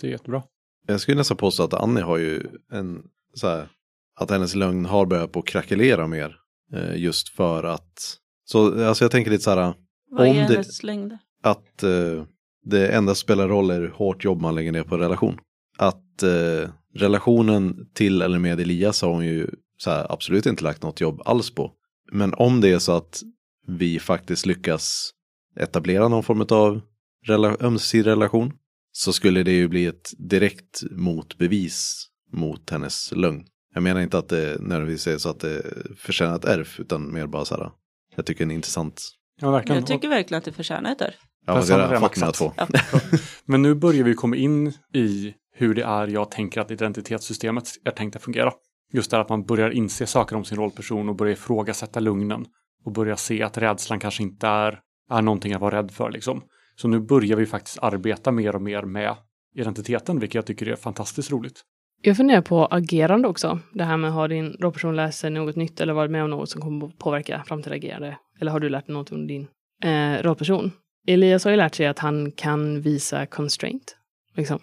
Det 0.00 0.06
är 0.06 0.10
jättebra. 0.10 0.42
Jag 0.86 1.00
skulle 1.00 1.16
nästan 1.16 1.36
påstå 1.36 1.62
att 1.62 1.74
Annie 1.74 2.00
har 2.00 2.16
ju 2.18 2.42
en, 2.72 3.02
så 3.34 3.48
här, 3.48 3.68
att 4.16 4.30
hennes 4.30 4.54
lögn 4.54 4.84
har 4.84 5.06
börjat 5.06 5.32
på 5.32 5.42
krackelera 5.42 6.06
mer. 6.06 6.36
Eh, 6.72 6.96
just 6.96 7.28
för 7.28 7.64
att, 7.64 8.16
så 8.50 8.84
alltså 8.88 9.04
jag 9.04 9.10
tänker 9.10 9.30
lite 9.30 9.44
så 9.44 9.50
här, 9.50 9.74
vad 10.10 10.26
är 10.26 10.30
Om 10.30 10.36
det- 10.36 10.42
hennes 10.42 10.82
längder? 10.82 11.18
att 11.42 11.82
eh, 11.82 12.24
det 12.64 12.88
endast 12.88 13.20
spelar 13.20 13.48
roll 13.48 13.70
är 13.70 13.80
hur 13.80 13.88
hårt 13.90 14.24
jobb 14.24 14.40
man 14.40 14.54
lägger 14.54 14.72
ner 14.72 14.82
på 14.82 14.94
en 14.94 15.00
relation. 15.00 15.38
Att 15.78 16.22
eh, 16.22 16.70
relationen 16.94 17.88
till 17.94 18.22
eller 18.22 18.38
med 18.38 18.60
Elias 18.60 19.02
har 19.02 19.08
hon 19.10 19.26
ju 19.26 19.46
så 19.78 19.90
här, 19.90 20.12
absolut 20.12 20.46
inte 20.46 20.64
lagt 20.64 20.82
något 20.82 21.00
jobb 21.00 21.22
alls 21.24 21.54
på. 21.54 21.72
Men 22.12 22.34
om 22.34 22.60
det 22.60 22.68
är 22.72 22.78
så 22.78 22.92
att 22.92 23.22
vi 23.66 23.98
faktiskt 23.98 24.46
lyckas 24.46 25.10
etablera 25.56 26.08
någon 26.08 26.22
form 26.22 26.46
av 26.50 26.80
rela- 27.26 27.56
ömsesidig 27.60 28.06
relation 28.10 28.52
så 28.92 29.12
skulle 29.12 29.42
det 29.42 29.52
ju 29.52 29.68
bli 29.68 29.86
ett 29.86 30.10
direkt 30.18 30.82
motbevis 30.90 32.06
mot 32.32 32.70
hennes 32.70 33.12
lögn. 33.12 33.44
Jag 33.74 33.82
menar 33.82 34.00
inte 34.00 34.18
att 34.18 34.28
det 34.28 34.56
nödvändigtvis 34.60 35.06
är 35.06 35.18
så 35.18 35.28
att 35.28 35.40
det 35.40 35.62
förtjänar 35.96 36.36
ett 36.36 36.44
ärv 36.44 36.68
utan 36.78 37.12
mer 37.12 37.26
bara 37.26 37.44
så 37.44 37.54
här. 37.56 37.70
Jag 38.18 38.26
tycker 38.26 38.44
det 38.44 38.48
är 38.48 38.52
en 38.52 38.56
intressant. 38.56 39.02
Ja, 39.40 39.50
verkligen. 39.50 39.80
Jag 39.80 39.86
tycker 39.86 40.08
verkligen 40.08 40.38
att 40.38 40.44
det 40.44 40.52
förtjänar 40.52 40.92
ett 40.92 40.98
där. 40.98 41.14
Ja, 41.46 41.54
det 41.54 41.74
har 41.74 42.00
fått 42.00 42.16
mina 42.16 42.32
två. 42.32 42.52
Men 43.44 43.62
nu 43.62 43.74
börjar 43.74 44.04
vi 44.04 44.14
komma 44.14 44.36
in 44.36 44.72
i 44.94 45.34
hur 45.54 45.74
det 45.74 45.82
är 45.82 46.06
jag 46.06 46.30
tänker 46.30 46.60
att 46.60 46.70
identitetssystemet 46.70 47.68
är 47.84 47.90
tänkt 47.90 48.16
att 48.16 48.22
fungera. 48.22 48.52
Just 48.92 49.10
det 49.10 49.20
att 49.20 49.28
man 49.28 49.44
börjar 49.44 49.70
inse 49.70 50.06
saker 50.06 50.36
om 50.36 50.44
sin 50.44 50.58
rollperson 50.58 51.08
och 51.08 51.16
börjar 51.16 51.32
ifrågasätta 51.32 52.00
lugnen. 52.00 52.46
Och 52.84 52.92
börjar 52.92 53.16
se 53.16 53.42
att 53.42 53.58
rädslan 53.58 54.00
kanske 54.00 54.22
inte 54.22 54.46
är, 54.46 54.80
är 55.10 55.22
någonting 55.22 55.52
att 55.52 55.60
vara 55.60 55.78
rädd 55.78 55.90
för 55.90 56.10
liksom. 56.10 56.42
Så 56.76 56.88
nu 56.88 57.00
börjar 57.00 57.36
vi 57.36 57.46
faktiskt 57.46 57.78
arbeta 57.78 58.32
mer 58.32 58.54
och 58.54 58.62
mer 58.62 58.82
med 58.82 59.16
identiteten, 59.54 60.20
vilket 60.20 60.34
jag 60.34 60.46
tycker 60.46 60.66
är 60.66 60.76
fantastiskt 60.76 61.30
roligt. 61.30 61.62
Jag 62.02 62.16
funderar 62.16 62.40
på 62.42 62.66
agerande 62.66 63.28
också. 63.28 63.58
Det 63.72 63.84
här 63.84 63.96
med 63.96 64.12
har 64.12 64.28
din 64.28 64.56
rollperson 64.60 64.96
lärt 64.96 65.14
sig 65.14 65.30
något 65.30 65.56
nytt 65.56 65.80
eller 65.80 65.92
varit 65.92 66.10
med 66.10 66.24
om 66.24 66.30
något 66.30 66.50
som 66.50 66.60
kommer 66.62 66.86
att 66.86 66.98
påverka 66.98 67.44
framtida 67.46 67.74
agerande? 67.76 68.18
Eller 68.40 68.52
har 68.52 68.60
du 68.60 68.68
lärt 68.68 68.86
dig 68.86 68.94
något 68.94 69.12
under 69.12 69.26
din 69.28 69.46
eh, 69.84 70.22
rollperson? 70.22 70.72
Elias 71.06 71.44
har 71.44 71.50
ju 71.50 71.56
lärt 71.56 71.74
sig 71.74 71.86
att 71.86 71.98
han 71.98 72.32
kan 72.32 72.80
visa 72.80 73.26
constraint. 73.26 73.96
Liksom. 74.34 74.58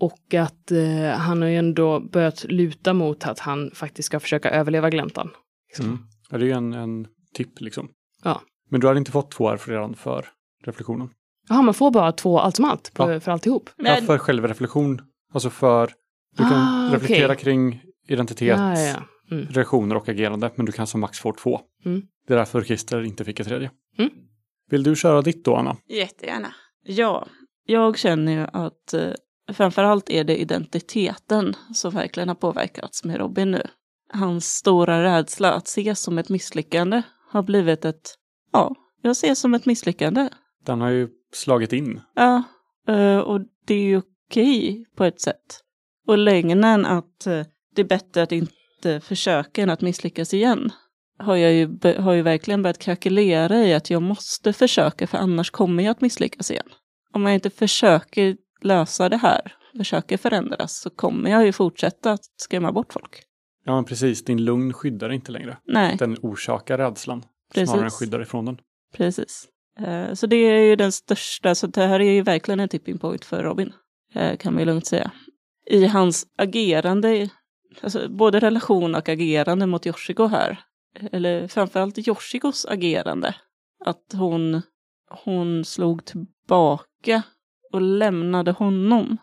Och 0.00 0.34
att 0.34 0.70
eh, 0.70 1.10
han 1.18 1.42
har 1.42 1.48
ju 1.48 1.56
ändå 1.56 2.00
börjat 2.00 2.44
luta 2.44 2.92
mot 2.94 3.26
att 3.26 3.38
han 3.38 3.70
faktiskt 3.74 4.06
ska 4.06 4.20
försöka 4.20 4.50
överleva 4.50 4.90
gläntan. 4.90 5.30
Liksom. 5.68 5.86
Mm. 5.86 5.98
Ja, 6.30 6.38
det 6.38 6.44
är 6.44 6.46
ju 6.46 6.52
en, 6.52 6.72
en 6.72 7.06
tipp 7.34 7.60
liksom. 7.60 7.88
Ja. 8.24 8.40
Men 8.70 8.80
du 8.80 8.86
har 8.86 8.94
inte 8.94 9.10
fått 9.10 9.30
två 9.30 9.48
R 9.50 9.60
redan 9.66 9.94
för 9.94 10.26
reflektionen? 10.64 11.10
Jaha, 11.48 11.62
man 11.62 11.74
får 11.74 11.90
bara 11.90 12.12
två 12.12 12.38
allt 12.40 12.56
som 12.56 12.64
allt 12.64 12.94
på, 12.94 13.12
Ja. 13.12 13.20
för 13.20 13.32
alltihop? 13.32 13.70
Ja, 13.76 13.82
Men, 13.82 14.06
för 14.06 14.18
självreflektion. 14.18 15.00
Alltså 15.32 15.50
för, 15.50 15.90
du 16.36 16.42
kan 16.42 16.52
Ah, 16.52 16.90
reflektera 16.94 17.32
okej. 17.32 17.44
kring 17.44 17.82
identitet, 18.08 18.48
Ja, 18.58 18.78
ja, 18.78 18.86
ja. 18.86 19.02
Mm. 19.36 19.46
reaktioner 19.48 19.96
och 19.96 20.08
agerande, 20.08 20.50
men 20.54 20.66
du 20.66 20.72
kan 20.72 20.86
som 20.86 21.00
max 21.00 21.18
få 21.20 21.32
två. 21.32 21.60
Mm. 21.84 22.02
Det 22.26 22.32
är 22.34 22.38
därför 22.38 22.62
Christer 22.62 23.02
inte 23.02 23.24
fick 23.24 23.40
ett 23.40 23.46
tredje. 23.48 23.70
Mm. 23.98 24.10
Vill 24.70 24.82
du 24.82 24.96
köra 24.96 25.22
ditt 25.22 25.44
då, 25.44 25.56
Anna? 25.56 25.76
Jättegärna. 25.88 26.54
Ja, 26.84 27.26
jag 27.66 27.98
känner 27.98 28.32
ju 28.32 28.46
att 28.52 28.94
eh, 28.94 29.10
framförallt 29.52 30.10
är 30.10 30.24
det 30.24 30.36
identiteten 30.40 31.54
som 31.74 31.90
verkligen 31.92 32.28
har 32.28 32.36
påverkats 32.36 33.04
med 33.04 33.16
Robin 33.16 33.50
nu. 33.50 33.62
Hans 34.12 34.46
stora 34.46 35.02
rädsla 35.02 35.52
att 35.52 35.66
ses 35.68 36.00
som 36.00 36.18
ett 36.18 36.28
misslyckande 36.28 37.02
har 37.30 37.42
blivit 37.42 37.84
ett, 37.84 38.14
ja, 38.52 38.74
jag 39.02 39.16
ser 39.16 39.34
som 39.34 39.54
ett 39.54 39.66
misslyckande. 39.66 40.28
Den 40.64 40.80
har 40.80 40.90
ju 40.90 41.08
slagit 41.32 41.72
in. 41.72 42.00
Ja, 42.14 42.42
eh, 42.88 43.18
och 43.18 43.40
det 43.66 43.74
är 43.74 43.84
ju 43.84 44.02
okej 44.30 44.86
på 44.96 45.04
ett 45.04 45.20
sätt. 45.20 45.60
Och 46.06 46.18
lögnen 46.18 46.86
att 46.86 47.26
eh, 47.26 47.42
det 47.74 47.82
är 47.82 47.86
bättre 47.86 48.22
att 48.22 48.32
inte 48.32 49.00
försöka 49.00 49.62
än 49.62 49.70
att 49.70 49.80
misslyckas 49.80 50.34
igen 50.34 50.70
har 51.18 51.36
jag 51.36 51.52
ju, 51.52 51.78
har 51.98 52.12
ju 52.12 52.22
verkligen 52.22 52.62
börjat 52.62 52.78
krackelera 52.78 53.56
i 53.64 53.74
att 53.74 53.90
jag 53.90 54.02
måste 54.02 54.52
försöka 54.52 55.06
för 55.06 55.18
annars 55.18 55.50
kommer 55.50 55.82
jag 55.82 55.90
att 55.90 56.00
misslyckas 56.00 56.50
igen. 56.50 56.66
Om 57.12 57.26
jag 57.26 57.34
inte 57.34 57.50
försöker 57.50 58.36
lösa 58.62 59.08
det 59.08 59.16
här 59.16 59.54
försöker 59.76 60.16
förändras 60.16 60.80
så 60.80 60.90
kommer 60.90 61.30
jag 61.30 61.44
ju 61.46 61.52
fortsätta 61.52 62.12
att 62.12 62.24
skrämma 62.36 62.72
bort 62.72 62.92
folk. 62.92 63.22
Ja, 63.64 63.74
men 63.74 63.84
precis. 63.84 64.24
Din 64.24 64.44
lugn 64.44 64.72
skyddar 64.72 65.12
inte 65.12 65.32
längre. 65.32 65.56
Nej, 65.66 65.96
Den 65.98 66.16
orsakar 66.22 66.78
rädslan 66.78 67.24
Precis. 67.54 67.68
snarare 67.70 67.84
än 67.84 67.90
skyddar 67.90 68.22
ifrån 68.22 68.44
den. 68.44 68.58
precis. 68.96 69.48
Eh, 69.78 70.14
Så 70.14 70.26
det 70.26 70.36
är 70.36 70.60
ju 70.62 70.76
den 70.76 70.92
största, 70.92 71.54
så 71.54 71.66
det 71.66 71.86
här 71.86 72.00
är 72.00 72.12
ju 72.12 72.22
verkligen 72.22 72.60
en 72.60 72.68
tipping 72.68 72.98
point 72.98 73.24
för 73.24 73.42
Robin, 73.42 73.72
eh, 74.14 74.36
kan 74.36 74.56
vi 74.56 74.64
lugnt 74.64 74.86
säga. 74.86 75.10
I 75.66 75.86
hans 75.86 76.26
agerande, 76.38 77.30
alltså 77.82 78.08
både 78.08 78.40
relation 78.40 78.94
och 78.94 79.08
agerande 79.08 79.66
mot 79.66 79.86
Yoshiko 79.86 80.26
här, 80.26 80.58
eller 81.12 81.48
framförallt 81.48 82.08
Yoshikos 82.08 82.66
agerande, 82.66 83.34
att 83.84 84.12
hon, 84.14 84.62
hon 85.24 85.64
slog 85.64 86.04
tillbaka 86.04 87.22
och 87.72 87.80
lämnade 87.80 88.50
honom. 88.52 89.16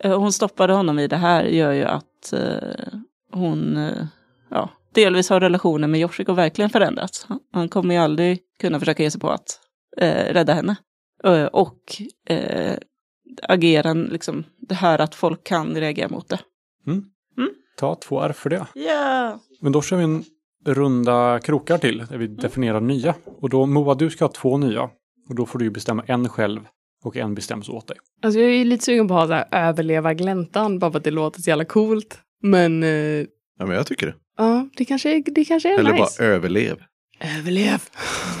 Eh, 0.00 0.18
hon 0.18 0.32
stoppade 0.32 0.72
honom 0.72 0.98
i 0.98 1.06
det 1.08 1.16
här 1.16 1.44
gör 1.44 1.72
ju 1.72 1.84
att 1.84 2.32
eh, 2.32 2.98
hon, 3.32 3.76
eh, 3.76 4.06
ja, 4.48 4.70
delvis 4.94 5.30
har 5.30 5.40
relationen 5.40 5.90
med 5.90 6.00
Yoshiko 6.00 6.32
verkligen 6.32 6.70
förändrats. 6.70 7.26
Han- 7.52 7.68
kommer 7.68 7.94
ju 7.94 8.00
aldrig 8.00 8.40
kunna 8.60 8.78
försöka 8.78 9.02
ge 9.02 9.10
sig 9.10 9.20
på 9.20 9.30
att 9.30 9.60
eh, 9.96 10.32
rädda 10.32 10.52
henne. 10.54 10.76
Eh, 11.24 11.44
och 11.44 11.80
eh, 12.28 12.76
ageran, 13.42 14.02
liksom 14.04 14.44
det 14.60 14.74
här 14.74 14.98
att 14.98 15.14
folk 15.14 15.44
kan 15.44 15.74
reagera 15.74 16.08
mot 16.08 16.28
det. 16.28 16.38
Ta 17.78 17.94
två 17.94 18.20
R 18.22 18.32
för 18.32 18.50
det. 18.50 18.66
Ja! 18.74 19.40
Men 19.60 19.72
då 19.72 19.82
kör 19.82 19.96
vi 19.96 20.04
en 20.04 20.24
runda 20.66 21.40
krokar 21.42 21.78
till 21.78 21.98
där 22.10 22.18
vi 22.18 22.26
definierar 22.26 22.80
nya. 22.80 23.14
Och 23.24 23.48
då 23.50 23.66
Moa, 23.66 23.94
du 23.94 24.10
ska 24.10 24.24
ha 24.24 24.32
två 24.32 24.58
nya. 24.58 24.82
Och 25.28 25.34
då 25.34 25.46
får 25.46 25.58
du 25.58 25.64
ju 25.64 25.70
bestämma 25.70 26.02
en 26.06 26.28
själv 26.28 26.60
och 27.04 27.16
en 27.16 27.34
bestäms 27.34 27.68
åt 27.68 27.86
dig. 27.86 27.96
Alltså 28.22 28.40
jag 28.40 28.50
är 28.54 28.64
lite 28.64 28.84
sugen 28.84 29.08
på 29.08 29.18
att 29.18 29.28
ha 29.28 29.44
överleva 29.58 30.14
gläntan, 30.14 30.78
bara 30.78 30.92
för 30.92 30.98
att 30.98 31.04
det 31.04 31.10
låter 31.10 31.42
så 31.42 31.50
jävla 31.50 31.64
coolt. 31.64 32.18
Men 32.42 32.82
eh, 32.82 32.88
Ja, 33.58 33.66
men 33.66 33.70
jag 33.76 33.86
tycker 33.86 34.06
det. 34.06 34.14
ja, 34.38 34.68
det 34.76 34.84
kanske 34.84 35.16
är, 35.16 35.22
det 35.26 35.44
kanske 35.44 35.74
är 35.74 35.78
Eller 35.78 35.92
nice. 35.92 36.22
bara 36.22 36.28
överlev. 36.28 36.82
Överlev! 37.38 37.82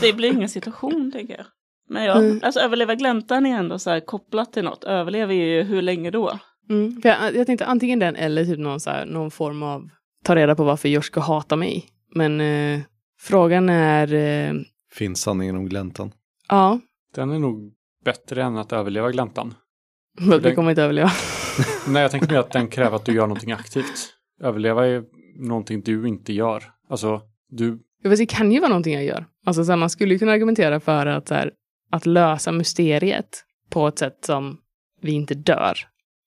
Det 0.00 0.12
blir 0.12 0.32
ingen 0.32 0.48
situation, 0.48 1.12
tänker 1.12 1.34
jag. 1.36 1.46
Men 1.88 2.04
ja, 2.04 2.18
Mm. 2.18 2.40
alltså 2.42 2.60
överleva 2.60 2.94
gläntan 2.94 3.46
är 3.46 3.58
ändå 3.58 3.78
så 3.78 3.90
här 3.90 4.00
kopplat 4.00 4.52
till 4.52 4.64
något. 4.64 4.84
Överlever 4.84 5.34
ju 5.34 5.62
hur 5.62 5.82
länge 5.82 6.10
då? 6.10 6.38
Mm, 6.70 7.00
för 7.02 7.08
jag, 7.08 7.34
jag 7.36 7.46
tänkte 7.46 7.66
antingen 7.66 7.98
den 7.98 8.16
eller 8.16 8.44
typ 8.44 8.58
någon, 8.58 8.80
så 8.80 8.90
här, 8.90 9.06
någon 9.06 9.30
form 9.30 9.62
av 9.62 9.88
ta 10.24 10.36
reda 10.36 10.54
på 10.54 10.64
varför 10.64 10.88
Joshka 10.88 11.20
hatar 11.20 11.56
mig. 11.56 11.84
Men 12.14 12.40
eh, 12.40 12.80
frågan 13.20 13.68
är, 13.68 14.14
eh, 14.14 14.54
Finns 14.92 15.20
sanningen 15.20 15.56
om 15.56 15.68
gläntan? 15.68 16.12
ja, 16.48 16.80
Den 17.14 17.30
är 17.30 17.38
nog 17.38 17.72
bättre 18.04 18.42
än 18.42 18.56
att 18.56 18.72
överleva 18.72 19.10
gläntan. 19.10 19.54
men 20.20 20.30
vi 20.30 20.38
Den- 20.38 20.54
kommer 20.56 20.70
inte 20.70 20.82
överleva. 20.82 21.10
Nej, 21.88 22.02
jag 22.02 22.10
tänker 22.10 22.28
mer 22.32 22.38
att 22.38 22.50
den 22.52 22.68
kräver 22.76 22.96
att 22.96 23.04
du 23.04 23.12
gör 23.12 23.26
någonting 23.26 23.52
aktivt. 23.52 24.12
Överleva 24.40 24.86
är 24.86 25.04
någonting 25.48 25.80
du 25.82 26.08
inte 26.08 26.32
gör. 26.32 26.64
Alltså, 26.88 27.20
du, 27.50 27.78
Jag 28.02 28.10
vet, 28.10 28.18
det 28.18 28.26
kan 28.26 28.52
ju 28.52 28.60
vara 28.60 28.68
någonting 28.68 28.94
jag 28.94 29.04
gör. 29.04 29.26
Alltså, 29.46 29.64
så 29.64 29.72
här, 29.72 29.76
man 29.76 29.90
skulle 29.90 30.12
ju 30.12 30.18
kunna 30.18 30.32
argumentera 30.32 30.80
för 30.80 31.06
att, 31.06 31.28
så 31.28 31.34
här, 31.34 31.52
att 31.96 32.06
lösa 32.06 32.52
mysteriet 32.52 33.44
på 33.70 33.88
ett 33.88 33.98
sätt 33.98 34.18
som 34.24 34.58
vi 35.02 35.12
inte 35.12 35.34
dör 35.34 35.78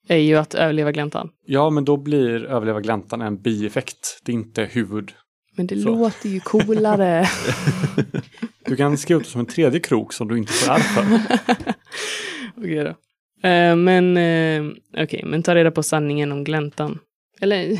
är 0.07 0.17
ju 0.17 0.35
att 0.35 0.53
överleva 0.55 0.91
gläntan. 0.91 1.29
ja 1.45 1.69
men 1.69 1.85
då 1.85 1.97
blir 1.97 2.45
överleva 2.45 2.79
gläntan 2.81 3.21
en 3.21 3.41
bieffekt. 3.41 4.19
Det 4.23 4.31
är 4.31 4.33
inte 4.33 4.63
huvud. 4.63 5.11
Men 5.55 5.67
det 5.67 5.79
Så. 5.81 5.89
låter 5.89 6.29
ju 6.29 6.39
coolare. 6.39 7.27
Du 8.65 8.75
kan 8.75 8.97
skriva 8.97 9.19
ut 9.19 9.25
det 9.25 9.31
som 9.31 9.39
en 9.39 9.45
tredje 9.47 9.79
krok 9.79 10.13
som 10.13 10.27
du 10.27 10.37
inte 10.37 10.53
får 10.53 10.71
ärr 10.73 10.79
för. 10.79 11.03
Okej 12.57 12.83
då. 12.83 12.89
Eh, 13.49 13.75
men 13.75 14.17
eh, 14.17 14.63
okej, 15.03 15.23
men 15.25 15.43
ta 15.43 15.55
reda 15.55 15.71
på 15.71 15.83
sanningen 15.83 16.31
om 16.31 16.43
gläntan. 16.43 16.99
Eller 17.41 17.79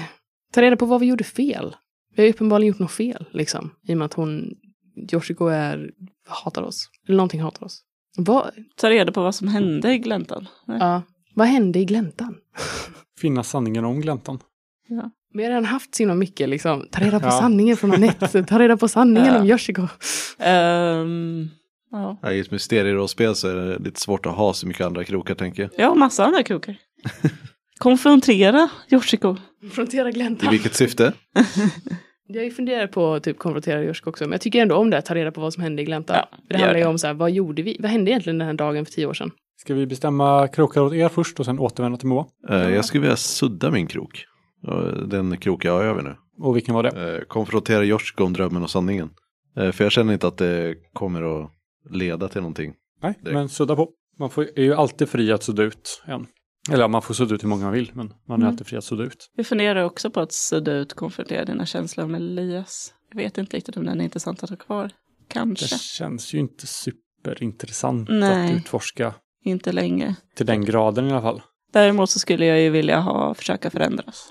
ta 0.53 0.61
reda 0.61 0.75
på 0.77 0.85
vad 0.85 0.99
vi 0.99 1.05
gjorde 1.07 1.23
fel. 1.23 1.75
Vi 2.15 2.23
har 2.23 2.29
uppenbarligen 2.29 2.67
gjort 2.67 2.79
något 2.79 2.91
fel, 2.91 3.25
liksom. 3.31 3.71
I 3.87 3.93
och 3.93 3.97
med 3.97 4.05
att 4.05 4.13
hon, 4.13 4.53
Yoshiko 5.13 5.45
är, 5.47 5.91
hatar 6.27 6.61
oss. 6.61 6.89
Eller 7.07 7.17
någonting 7.17 7.41
hatar 7.41 7.65
oss. 7.65 7.81
Vad, 8.17 8.51
Ta 8.75 8.89
reda 8.89 9.11
på 9.11 9.21
vad 9.21 9.35
som 9.35 9.47
hände 9.47 9.93
i 9.93 9.97
gläntan. 9.97 10.47
Nej. 10.67 10.77
ja, 10.79 11.01
vad 11.33 11.47
hände 11.47 11.79
i 11.79 11.85
gläntan? 11.85 12.35
Finna 13.21 13.43
sanningen 13.43 13.85
om 13.85 14.01
gläntan. 14.01 14.39
Vi 15.33 15.43
har 15.43 15.49
redan 15.49 15.65
haft 15.65 15.95
så 15.95 16.03
himla 16.03 16.15
mycket, 16.15 16.49
liksom. 16.49 16.87
Ta 16.91 17.01
reda 17.01 17.19
på 17.19 17.25
Ja. 17.25 17.31
sanningen 17.31 17.77
från 17.77 17.91
Anette. 17.93 18.43
Ta 18.43 18.59
reda 18.59 18.77
på 18.77 18.87
sanningen 18.87 19.33
Ja. 19.33 19.39
om 19.41 19.45
Yoshiko. 19.47 19.87
Ehm, 20.39 21.47
ja. 21.91 22.17
Ja, 22.21 22.31
I 22.31 22.39
ett 22.39 22.51
mysterierollspel 22.51 23.35
så 23.35 23.47
är 23.47 23.55
det 23.55 23.79
lite 23.79 23.99
svårt 23.99 24.25
att 24.25 24.35
ha 24.35 24.53
så 24.53 24.67
mycket 24.67 24.85
andra 24.85 25.03
krokar 25.03 25.35
tänker 25.35 25.63
jag. 25.63 25.71
ja, 25.77 25.95
massa 25.95 26.25
andra 26.25 26.43
krokar. 26.43 26.75
Konfrontera 27.77 28.69
Yoshiko. 28.91 29.35
Konfrontera 29.61 30.09
I 30.09 30.11
gläntan. 30.11 30.51
vilket 30.51 30.75
syfte? 30.75 31.13
Jag 32.31 32.53
funderat 32.53 32.91
på 32.91 33.13
att 33.13 33.23
typ 33.23 33.37
konfrontera 33.37 33.83
Yoshiko 33.83 34.09
också, 34.09 34.23
men 34.23 34.31
jag 34.31 34.41
tycker 34.41 34.61
ändå 34.61 34.75
om 34.75 34.89
det, 34.89 35.01
ta 35.01 35.15
reda 35.15 35.31
på 35.31 35.41
vad 35.41 35.53
som 35.53 35.63
hände 35.63 35.81
i 35.81 35.85
gläntan. 35.85 36.15
Ja, 36.31 36.37
det 36.49 36.57
handlar 36.57 36.79
ju 36.79 36.85
om 36.85 36.97
så 36.97 37.07
här, 37.07 37.13
vad 37.13 37.31
gjorde 37.31 37.61
vi? 37.61 37.77
Vad 37.79 37.91
hände 37.91 38.11
egentligen 38.11 38.37
den 38.39 38.47
här 38.47 38.53
dagen 38.53 38.85
för 38.85 38.91
tio 38.93 39.05
år 39.05 39.13
sedan? 39.13 39.31
Ska 39.57 39.73
vi 39.73 39.85
bestämma 39.87 40.47
krokar 40.47 40.81
åt 40.81 40.93
er 40.93 41.09
först 41.09 41.39
och 41.39 41.45
sen 41.45 41.59
återvända 41.59 41.97
till 41.97 42.07
Moa? 42.07 42.25
Eh, 42.49 42.69
jag 42.69 42.85
skulle 42.85 43.01
vilja 43.01 43.15
sudda 43.15 43.71
min 43.71 43.87
krok. 43.87 44.25
Den 45.07 45.37
krok 45.37 45.65
jag 45.65 45.71
har 45.73 45.83
över 45.83 46.01
nu. 46.01 46.15
Och 46.39 46.55
vilken 46.55 46.75
var 46.75 46.83
det? 46.83 47.15
Eh, 47.17 47.21
konfrontera 47.27 47.83
Joshko 47.83 48.23
om 48.23 48.33
drömmen 48.33 48.63
och 48.63 48.69
sanningen. 48.69 49.09
Eh, 49.57 49.71
för 49.71 49.83
jag 49.85 49.91
känner 49.91 50.13
inte 50.13 50.27
att 50.27 50.37
det 50.37 50.75
kommer 50.93 51.43
att 51.43 51.51
leda 51.91 52.27
till 52.27 52.41
någonting. 52.41 52.73
Nej, 53.01 53.13
det- 53.21 53.31
men 53.33 53.49
sudda 53.49 53.75
på. 53.75 53.89
Man 54.19 54.29
får, 54.29 54.43
är 54.55 54.63
ju 54.63 54.73
alltid 54.73 55.09
fri 55.09 55.31
att 55.31 55.43
sudda 55.43 55.63
ut 55.63 56.01
en. 56.05 56.27
Eller 56.71 56.83
ja, 56.83 56.87
man 56.87 57.01
får 57.01 57.13
sudda 57.13 57.35
ut 57.35 57.43
hur 57.43 57.47
många 57.49 57.63
man 57.63 57.73
vill, 57.73 57.91
men 57.93 58.13
man 58.27 58.39
är 58.39 58.43
Mm. 58.45 58.47
alltid 58.53 58.67
fri 58.67 58.77
att 58.77 58.83
sudda 58.83 59.03
ut. 59.03 59.31
Vi 59.35 59.43
funderar 59.43 59.83
också 59.83 60.11
på 60.11 60.19
att 60.19 60.31
sudda 60.31 60.71
ut 60.73 60.93
konfrontera 60.93 61.45
dina 61.45 61.65
känslor 61.65 62.05
med 62.07 62.21
Elias. 62.21 62.93
Jag 63.09 63.17
vet 63.17 63.37
inte 63.37 63.57
riktigt 63.57 63.77
om 63.77 63.85
den 63.85 63.99
är 64.01 64.03
intressant 64.05 64.43
att 64.43 64.49
ha 64.49 64.57
kvar. 64.57 64.83
Det 64.87 65.33
Kanske. 65.33 65.77
känns 65.77 66.33
ju 66.33 66.39
inte 66.39 66.67
superintressant 66.67 68.09
Nej. 68.11 68.51
att 68.51 68.57
utforska 68.57 69.13
Inte 69.43 69.71
länge. 69.71 70.15
till 70.35 70.45
den 70.45 70.65
graden 70.65 71.07
i 71.07 71.11
alla 71.11 71.21
fall. 71.21 71.41
Däremot 71.73 72.09
så 72.09 72.19
skulle 72.19 72.45
jag 72.45 72.59
ju 72.61 72.69
vilja 72.69 72.99
ha, 72.99 73.33
försöka 73.33 73.69
förändras. 73.69 74.29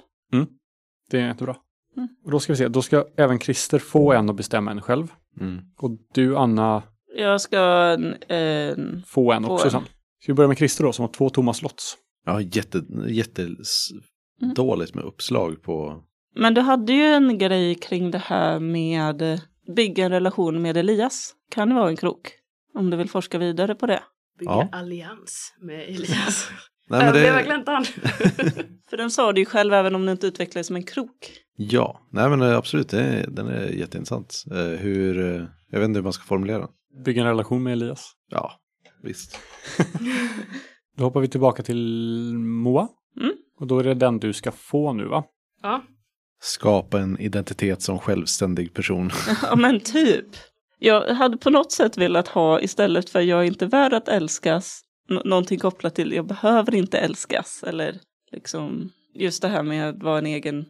Det 1.10 1.18
är 1.20 1.26
jättebra. 1.26 1.56
Mm. 1.96 2.08
Och 2.24 2.30
då 2.30 2.40
ska 2.40 2.52
vi 2.52 2.56
se, 2.56 2.68
då 2.68 2.82
ska 2.82 3.04
även 3.16 3.38
Christer 3.38 3.78
få 3.78 4.12
en 4.12 4.28
och 4.28 4.34
bestämma 4.34 4.70
en 4.70 4.80
själv. 4.82 5.06
Mm. 5.40 5.58
Och 5.78 5.90
du, 6.14 6.36
Anna, 6.36 6.82
Jag 7.16 7.40
ska... 7.40 7.92
Eh, 8.28 8.76
få 9.06 9.32
en 9.32 9.44
Få 9.44 9.52
också 9.52 9.64
en. 9.66 9.70
sen. 9.70 9.82
Ska 10.22 10.32
vi 10.32 10.34
börja 10.34 10.48
med 10.48 10.58
Christer 10.58 10.84
då, 10.84 10.92
som 10.92 11.02
har 11.02 11.12
två 11.12 11.30
tomma 11.30 11.54
slots. 11.54 11.96
Ja, 12.28 12.40
jätte, 12.40 12.84
jätte 13.08 13.42
s- 13.60 13.88
Mm. 14.42 14.54
dåligt 14.54 14.94
med 14.94 15.04
uppslag 15.04 15.62
på... 15.62 16.02
men 16.36 16.54
du 16.54 16.60
hade 16.60 16.92
ju 16.92 17.02
en 17.04 17.38
grej 17.38 17.74
kring 17.74 18.10
det 18.10 18.18
här 18.18 18.60
med 18.60 19.22
eh, 19.22 19.40
bygga 19.76 20.04
en 20.04 20.10
relation 20.10 20.62
med 20.62 20.76
Elias. 20.76 21.34
Kan 21.50 21.68
det 21.68 21.74
vara 21.74 21.88
en 21.88 21.96
krok? 21.96 22.30
Om 22.74 22.90
du 22.90 22.96
vill 22.96 23.08
forska 23.08 23.38
vidare 23.38 23.74
på 23.74 23.86
det. 23.86 24.02
Bygga 24.38 24.50
Ja. 24.52 24.68
allians 24.72 25.54
med 25.60 25.80
Elias. 25.88 26.48
Nej, 26.88 27.04
men 27.04 27.12
det, 27.14 27.42
gläntan. 27.44 27.84
För 28.90 28.96
den 28.96 29.10
sa 29.10 29.32
du 29.32 29.40
ju 29.40 29.44
själv 29.44 29.72
även 29.74 29.94
om 29.94 30.06
det 30.06 30.12
inte 30.12 30.26
utvecklades 30.26 30.66
som 30.66 30.76
en 30.76 30.82
krok. 30.84 31.32
ja, 31.56 32.00
nej 32.12 32.30
men 32.30 32.42
eh, 32.42 32.56
absolut, 32.56 32.88
det 32.88 33.26
den 33.28 33.46
är 33.46 33.66
jätteintressant. 33.66 34.44
Eh, 34.50 34.56
hur, 34.80 35.14
jag 35.70 35.78
vet 35.80 35.86
inte 35.88 35.98
hur 35.98 36.04
man 36.04 36.12
ska 36.12 36.24
formulera 36.24 36.58
den. 36.58 36.68
Bygga 37.04 37.20
en 37.22 37.28
relation 37.28 37.62
med 37.62 37.72
Elias. 37.72 38.12
Ja, 38.30 38.52
visst. 39.02 39.38
Då 40.98 41.04
hoppar 41.04 41.20
vi 41.20 41.28
tillbaka 41.28 41.62
till 41.62 42.32
Moa. 42.38 42.88
Mm. 43.20 43.32
Och 43.60 43.66
då 43.66 43.78
är 43.78 43.84
det 43.84 43.94
den 43.94 44.18
du 44.18 44.32
ska 44.32 44.52
få 44.52 44.92
nu 44.92 45.04
va? 45.04 45.24
Ja. 45.62 45.82
Skapa 46.40 47.00
en 47.00 47.18
identitet 47.20 47.82
som 47.82 47.98
självständig 47.98 48.74
person. 48.74 49.10
Ja 49.42 49.56
men 49.56 49.80
typ. 49.80 50.26
Jag 50.78 51.14
hade 51.14 51.36
på 51.36 51.50
något 51.50 51.72
sätt 51.72 51.98
velat 51.98 52.28
ha 52.28 52.60
istället 52.60 53.10
för 53.10 53.20
jag 53.20 53.40
är 53.40 53.44
inte 53.44 53.66
värd 53.66 53.92
att 53.92 54.08
älskas. 54.08 54.80
N- 55.10 55.22
någonting 55.24 55.58
kopplat 55.58 55.94
till 55.94 56.12
jag 56.12 56.26
behöver 56.26 56.74
inte 56.74 56.98
älskas. 56.98 57.64
Eller 57.66 57.94
liksom 58.32 58.90
just 59.14 59.42
det 59.42 59.48
här 59.48 59.62
med 59.62 59.88
att 59.88 60.02
vara 60.02 60.18
en 60.18 60.26
egen. 60.26 60.64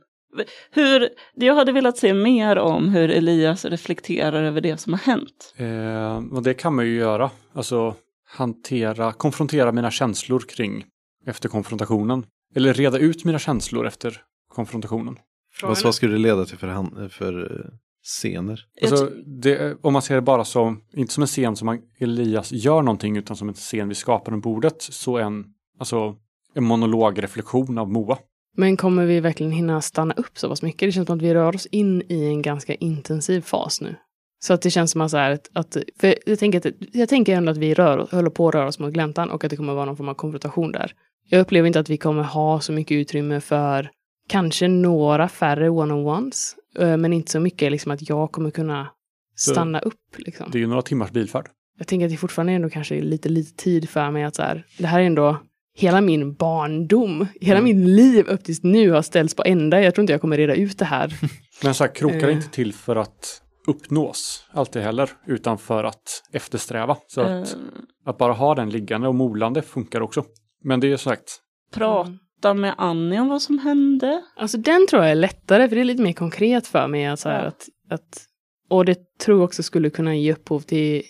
Hur, 0.70 1.08
jag 1.34 1.54
hade 1.54 1.72
velat 1.72 1.98
se 1.98 2.14
mer 2.14 2.58
om 2.58 2.88
hur 2.88 3.10
Elias 3.10 3.64
reflekterar 3.64 4.42
över 4.42 4.60
det 4.60 4.76
som 4.76 4.92
har 4.92 5.00
hänt. 5.00 5.54
Eh, 5.56 6.36
och 6.36 6.42
det 6.42 6.54
kan 6.54 6.74
man 6.74 6.86
ju 6.86 6.94
göra. 6.96 7.30
Alltså 7.52 7.94
hantera, 8.28 9.12
konfrontera 9.12 9.72
mina 9.72 9.90
känslor 9.90 10.40
kring 10.40 10.84
efter 11.26 11.48
konfrontationen. 11.48 12.26
Eller 12.54 12.74
reda 12.74 12.98
ut 12.98 13.24
mina 13.24 13.38
känslor 13.38 13.86
efter 13.86 14.22
konfrontationen. 14.48 15.18
Vad, 15.62 15.82
vad 15.84 15.94
skulle 15.94 16.12
det 16.12 16.18
leda 16.18 16.44
till 16.44 16.58
för, 16.58 16.66
han, 16.66 17.10
för 17.10 17.60
eh, 17.60 17.70
scener? 18.02 18.64
Alltså, 18.82 19.10
det, 19.26 19.76
om 19.80 19.92
man 19.92 20.02
ser 20.02 20.14
det 20.14 20.20
bara 20.20 20.44
som, 20.44 20.80
inte 20.92 21.12
som 21.12 21.22
en 21.22 21.26
scen 21.26 21.56
som 21.56 21.66
man, 21.66 21.78
Elias 21.98 22.52
gör 22.52 22.82
någonting, 22.82 23.16
utan 23.16 23.36
som 23.36 23.48
en 23.48 23.54
scen 23.54 23.88
vi 23.88 23.94
skapar 23.94 24.32
runt 24.32 24.44
bordet, 24.44 24.82
så 24.82 25.18
en, 25.18 25.44
alltså, 25.78 26.16
en 26.54 26.64
monologreflektion 26.64 27.78
av 27.78 27.92
Moa. 27.92 28.18
Men 28.56 28.76
kommer 28.76 29.06
vi 29.06 29.20
verkligen 29.20 29.52
hinna 29.52 29.80
stanna 29.80 30.14
upp 30.14 30.38
så 30.38 30.48
pass 30.48 30.62
mycket? 30.62 30.88
Det 30.88 30.92
känns 30.92 31.06
som 31.06 31.16
att 31.16 31.22
vi 31.22 31.34
rör 31.34 31.54
oss 31.54 31.66
in 31.66 32.02
i 32.08 32.24
en 32.24 32.42
ganska 32.42 32.74
intensiv 32.74 33.40
fas 33.40 33.80
nu. 33.80 33.96
Så 34.40 34.52
att 34.54 34.62
det 34.62 34.70
känns 34.70 34.90
som 34.90 35.00
att, 35.00 35.10
så 35.10 35.16
här, 35.16 35.38
att, 35.52 35.76
för 36.00 36.14
jag 36.26 36.38
tänker, 36.38 36.58
att, 36.58 36.74
jag 36.92 37.08
tänker 37.08 37.34
ändå 37.36 37.52
att 37.52 37.56
vi 37.58 37.74
rör, 37.74 38.08
håller 38.10 38.30
på 38.30 38.48
att 38.48 38.54
röra 38.54 38.66
oss 38.66 38.78
mot 38.78 38.92
gläntan 38.92 39.30
och 39.30 39.44
att 39.44 39.50
det 39.50 39.56
kommer 39.56 39.74
vara 39.74 39.84
någon 39.84 39.96
form 39.96 40.08
av 40.08 40.14
konfrontation 40.14 40.72
där. 40.72 40.92
Jag 41.28 41.40
upplever 41.40 41.66
inte 41.66 41.80
att 41.80 41.90
vi 41.90 41.96
kommer 41.96 42.22
ha 42.22 42.60
så 42.60 42.72
mycket 42.72 42.94
utrymme 42.94 43.40
för 43.40 43.90
kanske 44.28 44.68
några 44.68 45.28
färre 45.28 45.68
one-on-ones, 45.68 46.54
eh, 46.78 46.96
men 46.96 47.12
inte 47.12 47.30
så 47.30 47.40
mycket 47.40 47.72
liksom 47.72 47.92
att 47.92 48.08
jag 48.08 48.32
kommer 48.32 48.50
kunna 48.50 48.88
stanna 49.36 49.78
upp. 49.80 49.94
Liksom. 50.16 50.50
Det 50.50 50.58
är 50.58 50.60
ju 50.60 50.66
några 50.66 50.82
timmars 50.82 51.10
bilfärd. 51.10 51.46
Jag 51.78 51.86
tänker 51.86 52.06
att 52.06 52.12
det 52.12 52.16
fortfarande 52.16 52.52
ändå 52.52 52.70
kanske 52.70 52.96
är 52.96 53.02
lite, 53.02 53.28
lite 53.28 53.62
tid 53.62 53.88
för 53.88 54.10
mig 54.10 54.24
att 54.24 54.34
så 54.36 54.42
här, 54.42 54.64
det 54.78 54.86
här 54.86 55.00
är 55.00 55.04
ändå 55.04 55.36
hela 55.76 56.00
min 56.00 56.34
barndom, 56.34 57.26
hela 57.40 57.58
Mm. 57.60 57.64
min 57.64 57.96
liv 57.96 58.26
upp 58.28 58.44
tills 58.44 58.62
nu 58.62 58.90
har 58.90 59.02
ställts 59.02 59.34
på 59.34 59.42
ända. 59.46 59.80
Jag 59.82 59.94
tror 59.94 60.02
inte 60.02 60.12
jag 60.12 60.20
kommer 60.20 60.36
reda 60.36 60.54
ut 60.54 60.78
det 60.78 60.84
här. 60.84 61.14
Men 61.62 61.74
så 61.74 61.84
här, 61.84 61.94
krokar 61.94 62.18
är 62.18 62.28
Eh. 62.28 62.36
inte 62.36 62.48
till 62.50 62.72
för 62.72 62.96
att 62.96 63.42
uppnås 63.68 64.46
alltid 64.50 64.82
heller, 64.82 65.10
utan 65.26 65.58
för 65.58 65.84
att 65.84 66.22
eftersträva. 66.32 66.96
Så 67.06 67.20
att, 67.20 67.28
Eh, 67.54 67.58
att 68.04 68.18
bara 68.18 68.32
ha 68.32 68.54
den 68.54 68.70
liggande 68.70 69.08
och 69.08 69.14
molande 69.14 69.62
funkar 69.62 70.00
också. 70.00 70.24
Men 70.64 70.80
det 70.80 70.92
är 70.92 70.96
som 70.96 71.10
sagt, 71.10 71.40
prata 71.72 72.54
med 72.54 72.74
Annie 72.78 73.18
om 73.20 73.28
vad 73.28 73.42
som 73.42 73.58
hände. 73.58 74.22
Alltså 74.36 74.58
den 74.58 74.86
tror 74.86 75.02
jag 75.02 75.10
är 75.10 75.14
lättare, 75.14 75.68
för 75.68 75.76
det 75.76 75.82
är 75.82 75.84
lite 75.84 76.02
mer 76.02 76.12
konkret 76.12 76.66
för 76.66 76.88
mig. 76.88 77.06
Att, 77.06 77.20
så 77.20 77.28
här, 77.28 77.42
Ja. 77.42 77.48
att, 77.48 77.68
att, 77.90 78.22
och 78.70 78.84
det 78.84 79.18
tror 79.18 79.38
jag 79.38 79.44
också 79.44 79.62
skulle 79.62 79.90
kunna 79.90 80.14
ge 80.16 80.32
upphov 80.32 80.60
till 80.60 81.02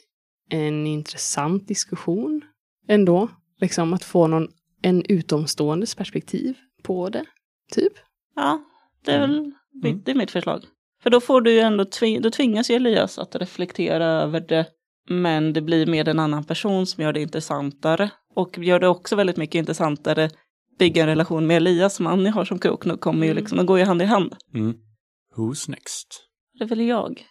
en 0.50 0.86
intressant 0.86 1.68
diskussion 1.68 2.40
ändå. 2.88 3.28
Liksom 3.60 3.92
att 3.92 4.04
få 4.04 4.26
någon, 4.26 4.48
en 4.82 5.02
utomståendes 5.08 5.94
perspektiv 5.94 6.54
på 6.82 7.08
det, 7.08 7.24
typ. 7.72 7.92
Ja, 8.36 8.60
det 9.04 9.12
är 9.12 9.20
väl 9.20 9.42
mitt, 9.42 9.84
Mm. 9.84 10.02
det 10.04 10.10
är 10.10 10.14
mitt 10.14 10.30
förslag. 10.30 10.64
För 11.02 11.10
då 11.10 11.20
får 11.20 11.40
du 11.40 11.52
ju 11.52 11.58
ändå, 11.60 11.84
tvi- 11.84 12.20
då 12.20 12.30
tvingas 12.30 12.70
ju 12.70 12.74
Elias 12.74 13.18
att 13.18 13.36
reflektera 13.36 14.04
över 14.06 14.40
det. 14.40 14.66
Men 15.10 15.52
det 15.52 15.60
blir 15.60 15.86
med 15.86 16.08
en 16.08 16.18
annan 16.18 16.44
person 16.44 16.86
som 16.86 17.02
gör 17.04 17.12
det 17.12 17.20
intressantare. 17.22 18.10
Och 18.34 18.58
gör 18.58 18.80
det 18.80 18.88
också 18.88 19.16
väldigt 19.16 19.36
mycket 19.36 19.54
intressantare 19.58 20.30
bygga 20.78 21.02
en 21.02 21.08
relation 21.08 21.46
med 21.46 21.56
Elias 21.56 21.94
som 21.94 22.06
Annie 22.06 22.28
har 22.30 22.44
som 22.44 22.58
krok. 22.58 22.84
Nu 22.84 22.96
kommer 22.96 23.26
ju 23.26 23.30
Mm. 23.30 23.40
liksom, 23.42 23.56
de 23.58 23.66
går 23.66 23.78
ju 23.78 23.84
hand 23.84 24.02
i 24.02 24.04
hand. 24.04 24.36
mm. 24.54 24.74
who's 25.36 25.70
next? 25.70 26.24
Det 26.58 26.64
är 26.64 26.68
väl 26.68 26.80
jag. 26.80 27.22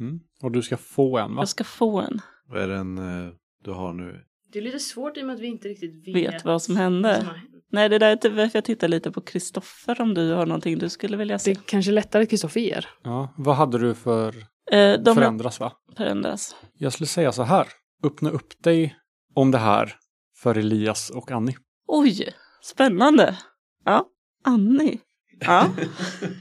Mm. 0.00 0.20
Och 0.42 0.52
du 0.52 0.62
ska 0.62 0.76
få 0.76 1.18
en 1.18 1.34
va? 1.34 1.40
Jag 1.42 1.48
ska 1.48 1.64
få 1.64 2.00
en. 2.00 2.20
Vad 2.48 2.62
är 2.62 2.68
den 2.68 2.98
eh, 2.98 3.32
du 3.64 3.70
har 3.70 3.92
nu? 3.92 4.20
Det 4.52 4.58
är 4.58 4.62
lite 4.62 4.78
svårt 4.78 5.16
i 5.16 5.22
och 5.22 5.26
med 5.26 5.34
att 5.34 5.40
vi 5.40 5.46
inte 5.46 5.68
riktigt 5.68 6.08
vet, 6.08 6.34
Vet 6.34 6.44
vad 6.44 6.62
som 6.62 6.76
hände. 6.76 7.28
Nej, 7.72 7.88
det 7.88 7.98
där 7.98 8.10
är 8.10 8.16
typ 8.16 8.32
varför 8.32 8.56
jag 8.58 8.64
tittar 8.64 8.88
lite 8.88 9.10
på 9.10 9.20
Kristoffer 9.20 10.00
om 10.00 10.14
du 10.14 10.32
har 10.32 10.46
någonting 10.46 10.78
du 10.78 10.88
skulle 10.88 11.16
vilja 11.16 11.34
Det 11.34 11.38
se. 11.38 11.50
är 11.50 11.54
kanske 11.66 11.90
lättare 11.92 12.22
att 12.22 12.30
Kristoffer 12.30 12.60
ger. 12.60 12.88
Ja, 13.02 13.34
vad 13.36 13.56
hade 13.56 13.78
du 13.78 13.94
för 13.94 14.34
Eh, 14.72 14.98
de 15.00 15.14
förändras 15.14 15.60
va? 15.60 15.72
förändras. 15.96 16.56
Jag 16.78 16.92
skulle 16.92 17.06
säga 17.06 17.32
så 17.32 17.42
här, 17.42 17.66
öppna 18.04 18.30
upp 18.30 18.62
dig 18.62 18.96
om 19.34 19.50
det 19.50 19.58
här 19.58 19.94
för 20.36 20.54
Elias 20.58 21.10
och 21.10 21.30
Annie. 21.30 21.56
Oj, 21.86 22.28
spännande. 22.62 23.38
Ja, 23.84 24.06
Annie. 24.44 24.98
Ja, 25.40 25.66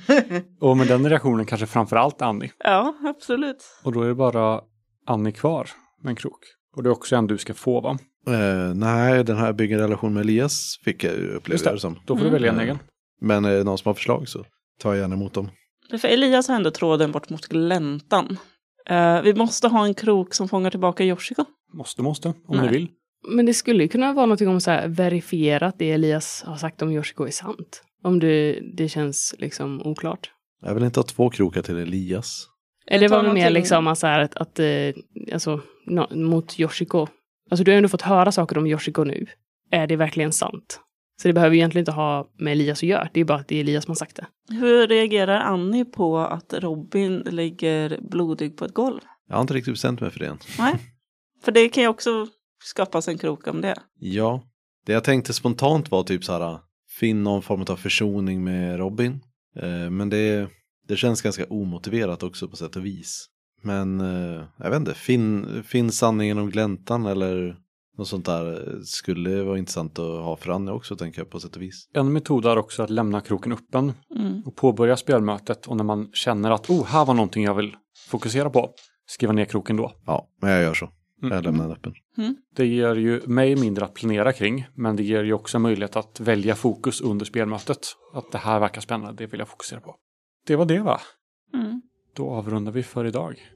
Och 0.59 0.77
med 0.77 0.87
den 0.87 1.09
reaktionen 1.09 1.45
kanske 1.45 1.67
framför 1.67 1.95
allt 1.95 2.21
Annie. 2.21 2.51
ja 2.59 2.93
absolut. 3.03 3.63
Och 3.83 3.91
då 3.91 4.01
är 4.01 4.07
det 4.07 4.15
bara 4.15 4.61
Annie 5.07 5.31
kvar 5.31 5.69
med 6.01 6.09
en 6.09 6.15
krok. 6.15 6.39
Och 6.75 6.83
det 6.83 6.89
är 6.89 6.91
också 6.91 7.15
en 7.15 7.27
du 7.27 7.37
ska 7.37 7.53
få 7.53 7.81
va? 7.81 7.97
Eh, 8.27 8.73
nej, 8.75 9.23
den 9.23 9.37
här 9.37 9.53
bygga 9.53 9.75
en 9.75 9.81
relation 9.81 10.13
med 10.13 10.21
Elias 10.21 10.79
fick 10.83 11.03
jag 11.03 11.13
uppleva 11.13 11.71
det. 11.71 11.79
som. 11.79 11.99
Då 12.05 12.17
får 12.17 12.23
du 12.25 12.29
välja 12.31 12.49
en 12.49 12.55
Mm. 12.55 12.63
egen. 12.65 12.79
Men 13.21 13.45
är 13.45 13.51
det 13.57 13.63
någon 13.63 13.77
som 13.77 13.89
har 13.89 13.93
förslag 13.93 14.29
så 14.29 14.45
tar 14.79 14.93
jag 14.93 15.01
gärna 15.01 15.15
emot 15.15 15.33
dem. 15.33 15.49
För 16.01 16.07
Elias 16.07 16.47
har 16.47 16.55
ändå 16.55 16.71
tråden 16.71 17.11
bort 17.11 17.29
mot 17.29 17.47
gläntan. 17.47 18.37
Eh, 18.89 19.21
vi 19.21 19.33
måste 19.33 19.67
ha 19.67 19.85
en 19.85 19.93
krok 19.93 20.33
som 20.33 20.49
fångar 20.49 20.69
tillbaka 20.69 21.03
Yoshiko. 21.03 21.45
Måste, 21.73 22.01
måste, 22.01 22.27
om 22.47 22.57
Nej. 22.57 22.65
ni 22.65 22.71
vill. 22.71 22.87
Men 23.27 23.45
det 23.45 23.53
skulle 23.53 23.83
ju 23.83 23.89
kunna 23.89 24.13
vara 24.13 24.25
någonting 24.25 24.47
om 24.47 24.61
så 24.61 24.71
här 24.71 24.87
verifierat 24.87 25.75
det 25.79 25.91
Elias 25.91 26.43
har 26.45 26.57
sagt 26.57 26.81
om 26.81 26.91
Yoshiko 26.91 27.23
är 27.27 27.31
sant. 27.31 27.83
Om 28.03 28.19
det, 28.19 28.59
det 28.77 28.89
känns 28.89 29.35
liksom 29.39 29.81
oklart. 29.81 30.31
Jag 30.65 30.73
vill 30.73 30.83
inte 30.83 30.99
ha 30.99 31.05
två 31.05 31.29
krokar 31.29 31.61
till 31.61 31.77
Elias. 31.77 32.47
Det 32.87 33.07
var 33.07 33.23
väl 33.23 33.33
mer 33.33 33.49
liksom 33.49 33.87
att, 33.87 34.01
här, 34.01 34.19
att, 34.19 34.35
att 34.35 34.59
eh, 34.59 34.65
alltså, 35.33 35.61
no, 35.85 36.15
mot 36.15 36.59
Yoshiko. 36.59 37.07
Alltså 37.51 37.63
du 37.63 37.71
har 37.71 37.77
ändå 37.77 37.89
fått 37.89 38.01
höra 38.01 38.31
saker 38.31 38.57
om 38.57 38.67
Yoshiko 38.67 39.03
nu. 39.03 39.25
Är 39.71 39.87
det 39.87 39.95
verkligen 39.95 40.31
sant? 40.31 40.79
Så 41.21 41.27
det 41.27 41.33
behöver 41.33 41.53
ju 41.53 41.59
egentligen 41.59 41.81
inte 41.81 41.91
ha 41.91 42.29
med 42.37 42.51
Elias 42.51 42.79
att 42.79 42.83
göra. 42.83 43.09
Det 43.13 43.19
är 43.19 43.25
bara 43.25 43.37
att 43.37 43.47
det 43.47 43.55
är 43.55 43.59
Elias 43.59 43.83
som 43.83 43.91
har 43.91 43.95
sagt 43.95 44.15
det. 44.15 44.27
Hur 44.49 44.87
reagerar 44.87 45.39
Annie 45.39 45.85
på 45.85 46.17
att 46.17 46.53
Robin 46.53 47.19
ligger 47.19 47.99
blodig 48.01 48.57
på 48.57 48.65
ett 48.65 48.73
golv? 48.73 48.99
Jag 49.27 49.35
har 49.35 49.41
inte 49.41 49.53
riktigt 49.53 49.73
bestämt 49.73 50.01
mig 50.01 50.11
för 50.11 50.19
det 50.19 50.25
än. 50.25 50.37
Nej, 50.59 50.75
för 51.43 51.51
det 51.51 51.69
kan 51.69 51.83
ju 51.83 51.89
också 51.89 52.27
skapas 52.63 53.07
en 53.07 53.17
krok 53.17 53.47
om 53.47 53.61
det. 53.61 53.75
Ja, 53.99 54.43
det 54.85 54.93
jag 54.93 55.03
tänkte 55.03 55.33
spontant 55.33 55.91
var 55.91 56.03
typ 56.03 56.23
så 56.23 56.33
här, 56.33 56.59
finn 56.99 57.23
någon 57.23 57.41
form 57.41 57.65
av 57.69 57.75
försoning 57.75 58.43
med 58.43 58.77
Robin. 58.77 59.19
Eh, 59.55 59.89
men 59.89 60.09
det, 60.09 60.49
det 60.87 60.95
känns 60.95 61.21
ganska 61.21 61.45
omotiverat 61.45 62.23
också 62.23 62.47
på 62.47 62.55
sätt 62.55 62.75
och 62.75 62.85
vis. 62.85 63.29
Men 63.61 64.01
eh, 64.01 64.43
jag 64.57 64.69
vet 64.69 64.79
inte, 64.79 64.93
finn, 64.93 65.63
finn 65.63 65.91
sanningen 65.91 66.37
om 66.37 66.49
gläntan 66.49 67.05
eller 67.05 67.57
något 67.97 68.07
sånt 68.07 68.25
där 68.25 68.51
eh, 68.51 68.79
skulle 68.83 69.43
vara 69.43 69.57
intressant 69.57 69.99
att 69.99 70.05
ha 70.05 70.37
för 70.37 70.51
Annie 70.51 70.71
också 70.71 70.95
tänker 70.95 71.21
jag 71.21 71.29
på 71.29 71.39
sätt 71.39 71.55
och 71.55 71.61
vis. 71.61 71.89
En 71.93 72.13
metod 72.13 72.45
är 72.45 72.57
också 72.57 72.83
att 72.83 72.89
lämna 72.89 73.21
kroken 73.21 73.51
öppen 73.51 73.93
Mm. 74.15 74.41
och 74.45 74.55
påbörja 74.55 74.97
spelmötet 74.97 75.67
och 75.67 75.77
när 75.77 75.83
man 75.83 76.09
känner 76.13 76.51
att 76.51 76.69
oh, 76.69 76.85
här 76.85 77.05
var 77.05 77.13
någonting 77.13 77.43
jag 77.43 77.55
vill 77.55 77.75
fokusera 78.07 78.49
på, 78.49 78.73
skriva 79.05 79.33
ner 79.33 79.45
kroken 79.45 79.77
då. 79.77 79.91
Ja, 80.05 80.27
men 80.41 80.51
jag 80.51 80.61
gör 80.61 80.73
så. 80.73 80.89
Mm. 81.23 81.35
Jag 81.35 81.43
lämnar 81.43 81.63
den 81.63 81.71
öppen. 81.71 81.93
Det 82.55 82.65
ger 82.65 82.95
ju 82.95 83.21
mig 83.25 83.55
mindre 83.55 83.85
att 83.85 83.93
planera 83.93 84.33
kring, 84.33 84.65
men 84.75 84.95
det 84.95 85.03
ger 85.03 85.23
ju 85.23 85.33
också 85.33 85.59
möjlighet 85.59 85.95
att 85.95 86.19
välja 86.19 86.55
fokus 86.55 87.01
under 87.01 87.25
spelmötet. 87.25 87.79
Att 88.13 88.31
det 88.31 88.37
här 88.37 88.59
verkar 88.59 88.81
spännande, 88.81 89.23
det 89.23 89.31
vill 89.31 89.39
jag 89.39 89.49
fokusera 89.49 89.79
på. 89.79 89.95
Det 90.45 90.55
var 90.55 90.65
det 90.65 90.79
va? 90.79 91.01
Mm. 91.53 91.81
Då 92.13 92.29
avrundar 92.29 92.71
vi 92.71 92.83
för 92.83 93.05
idag. 93.05 93.51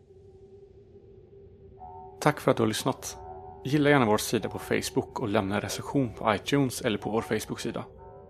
Tack 2.21 2.39
för 2.39 2.51
att 2.51 2.57
du 2.57 2.63
har 2.63 2.67
lyssnat. 2.67 3.17
Gilla 3.65 3.89
gärna 3.89 4.05
vår 4.05 4.17
sida 4.17 4.49
på 4.49 4.59
Facebook 4.59 5.19
och 5.19 5.27
lämna 5.27 5.55
en 5.55 5.61
recension 5.61 6.13
på 6.13 6.35
iTunes 6.35 6.81
eller 6.81 6.97
på 6.97 7.09
vår 7.09 7.21
Facebook-sida. 7.21 7.85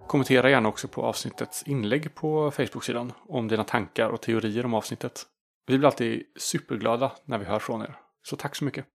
Kommentera 0.08 0.50
gärna 0.50 0.70
också 0.70 0.88
på 0.88 1.02
avsnittets 1.02 1.64
inlägg 1.64 2.16
på 2.16 2.52
Facebook-sidan 2.52 3.14
om 3.28 3.48
dina 3.48 3.64
tankar 3.64 4.10
och 4.10 4.22
teorier 4.22 4.66
om 4.66 4.74
avsnittet. 4.74 5.26
Vi 5.68 5.78
blir 5.78 5.88
alltid 5.88 6.24
superglada 6.36 7.12
när 7.26 7.38
vi 7.38 7.46
hör 7.46 7.60
från 7.60 7.82
er. 7.82 7.96
Så 8.24 8.36
tack 8.36 8.56
så 8.56 8.66
mycket. 8.66 8.86